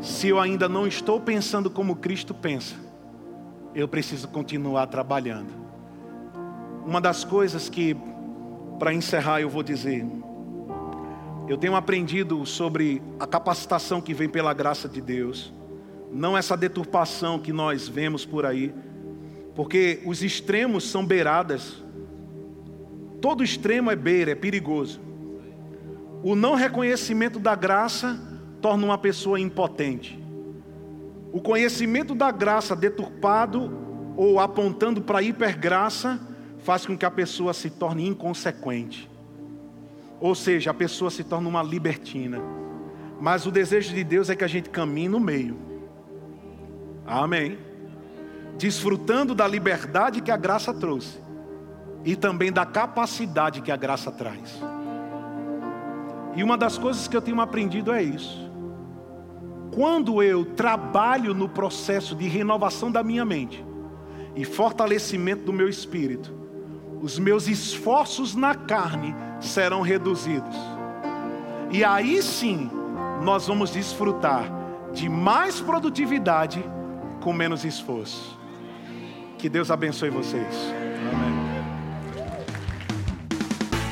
Se 0.00 0.28
eu 0.28 0.40
ainda 0.40 0.68
não 0.68 0.86
estou 0.86 1.20
pensando 1.20 1.70
como 1.70 1.96
Cristo 1.96 2.32
pensa, 2.32 2.74
eu 3.74 3.86
preciso 3.86 4.28
continuar 4.28 4.86
trabalhando. 4.86 5.52
Uma 6.86 7.00
das 7.00 7.22
coisas 7.22 7.68
que, 7.68 7.94
para 8.78 8.94
encerrar, 8.94 9.42
eu 9.42 9.50
vou 9.50 9.62
dizer, 9.62 10.06
eu 11.50 11.58
tenho 11.58 11.76
aprendido 11.76 12.44
sobre 12.46 13.02
a 13.18 13.26
capacitação 13.26 14.00
que 14.00 14.14
vem 14.14 14.28
pela 14.28 14.54
graça 14.54 14.88
de 14.88 15.00
Deus, 15.00 15.52
não 16.10 16.36
essa 16.36 16.56
deturpação 16.56 17.38
que 17.38 17.52
nós 17.52 17.88
vemos 17.88 18.24
por 18.24 18.46
aí 18.46 18.72
porque 19.60 20.00
os 20.06 20.22
extremos 20.22 20.88
são 20.88 21.04
beiradas. 21.04 21.84
Todo 23.20 23.44
extremo 23.44 23.90
é 23.90 23.94
beira, 23.94 24.30
é 24.30 24.34
perigoso. 24.34 24.98
O 26.22 26.34
não 26.34 26.54
reconhecimento 26.54 27.38
da 27.38 27.54
graça 27.54 28.18
torna 28.62 28.86
uma 28.86 28.96
pessoa 28.96 29.38
impotente. 29.38 30.18
O 31.30 31.42
conhecimento 31.42 32.14
da 32.14 32.30
graça 32.30 32.74
deturpado 32.74 33.70
ou 34.16 34.40
apontando 34.40 35.02
para 35.02 35.18
a 35.18 35.22
hipergraça 35.22 36.18
faz 36.60 36.86
com 36.86 36.96
que 36.96 37.04
a 37.04 37.10
pessoa 37.10 37.52
se 37.52 37.68
torne 37.68 38.06
inconsequente. 38.06 39.09
Ou 40.20 40.34
seja, 40.34 40.70
a 40.70 40.74
pessoa 40.74 41.10
se 41.10 41.24
torna 41.24 41.48
uma 41.48 41.62
libertina. 41.62 42.38
Mas 43.20 43.46
o 43.46 43.50
desejo 43.50 43.94
de 43.94 44.04
Deus 44.04 44.30
é 44.30 44.36
que 44.36 44.44
a 44.44 44.48
gente 44.48 44.70
caminhe 44.70 45.08
no 45.08 45.18
meio. 45.18 45.56
Amém 47.06 47.70
desfrutando 48.60 49.34
da 49.34 49.48
liberdade 49.48 50.20
que 50.20 50.30
a 50.30 50.36
graça 50.36 50.74
trouxe 50.74 51.18
e 52.04 52.14
também 52.14 52.52
da 52.52 52.66
capacidade 52.66 53.62
que 53.62 53.72
a 53.72 53.76
graça 53.76 54.12
traz. 54.12 54.60
E 56.36 56.44
uma 56.44 56.58
das 56.58 56.76
coisas 56.76 57.08
que 57.08 57.16
eu 57.16 57.22
tenho 57.22 57.40
aprendido 57.40 57.90
é 57.90 58.02
isso. 58.02 58.50
Quando 59.74 60.22
eu 60.22 60.44
trabalho 60.44 61.32
no 61.32 61.48
processo 61.48 62.14
de 62.14 62.28
renovação 62.28 62.92
da 62.92 63.02
minha 63.02 63.24
mente 63.24 63.64
e 64.36 64.44
fortalecimento 64.44 65.44
do 65.44 65.54
meu 65.54 65.68
espírito, 65.68 66.30
os 67.00 67.18
meus 67.18 67.48
esforços 67.48 68.34
na 68.34 68.54
carne 68.54 69.14
serão 69.40 69.80
reduzidos. 69.80 70.56
E 71.70 71.84
aí 71.84 72.22
sim, 72.22 72.70
nós 73.22 73.46
vamos 73.46 73.70
desfrutar 73.70 74.44
de 74.92 75.08
mais 75.08 75.60
produtividade 75.60 76.62
com 77.20 77.32
menos 77.32 77.64
esforço. 77.64 78.38
Que 79.38 79.48
Deus 79.48 79.70
abençoe 79.70 80.10
vocês. 80.10 80.54
Amém. 81.12 81.40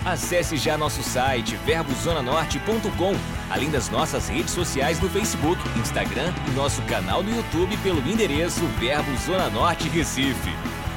Acesse 0.04 0.56
já 0.56 0.78
nosso 0.78 1.02
site 1.02 1.54
verbozonanorte.com, 1.66 3.14
além 3.50 3.70
das 3.70 3.90
nossas 3.90 4.26
redes 4.26 4.52
sociais 4.52 4.98
no 5.00 5.08
Facebook, 5.10 5.60
Instagram 5.78 6.32
e 6.48 6.50
nosso 6.52 6.80
canal 6.82 7.22
no 7.22 7.30
YouTube 7.34 7.76
pelo 7.78 8.00
endereço 8.08 8.64
Verbo 8.78 9.14
Zona 9.18 9.50
Norte 9.50 9.86
Recife. 9.88 10.77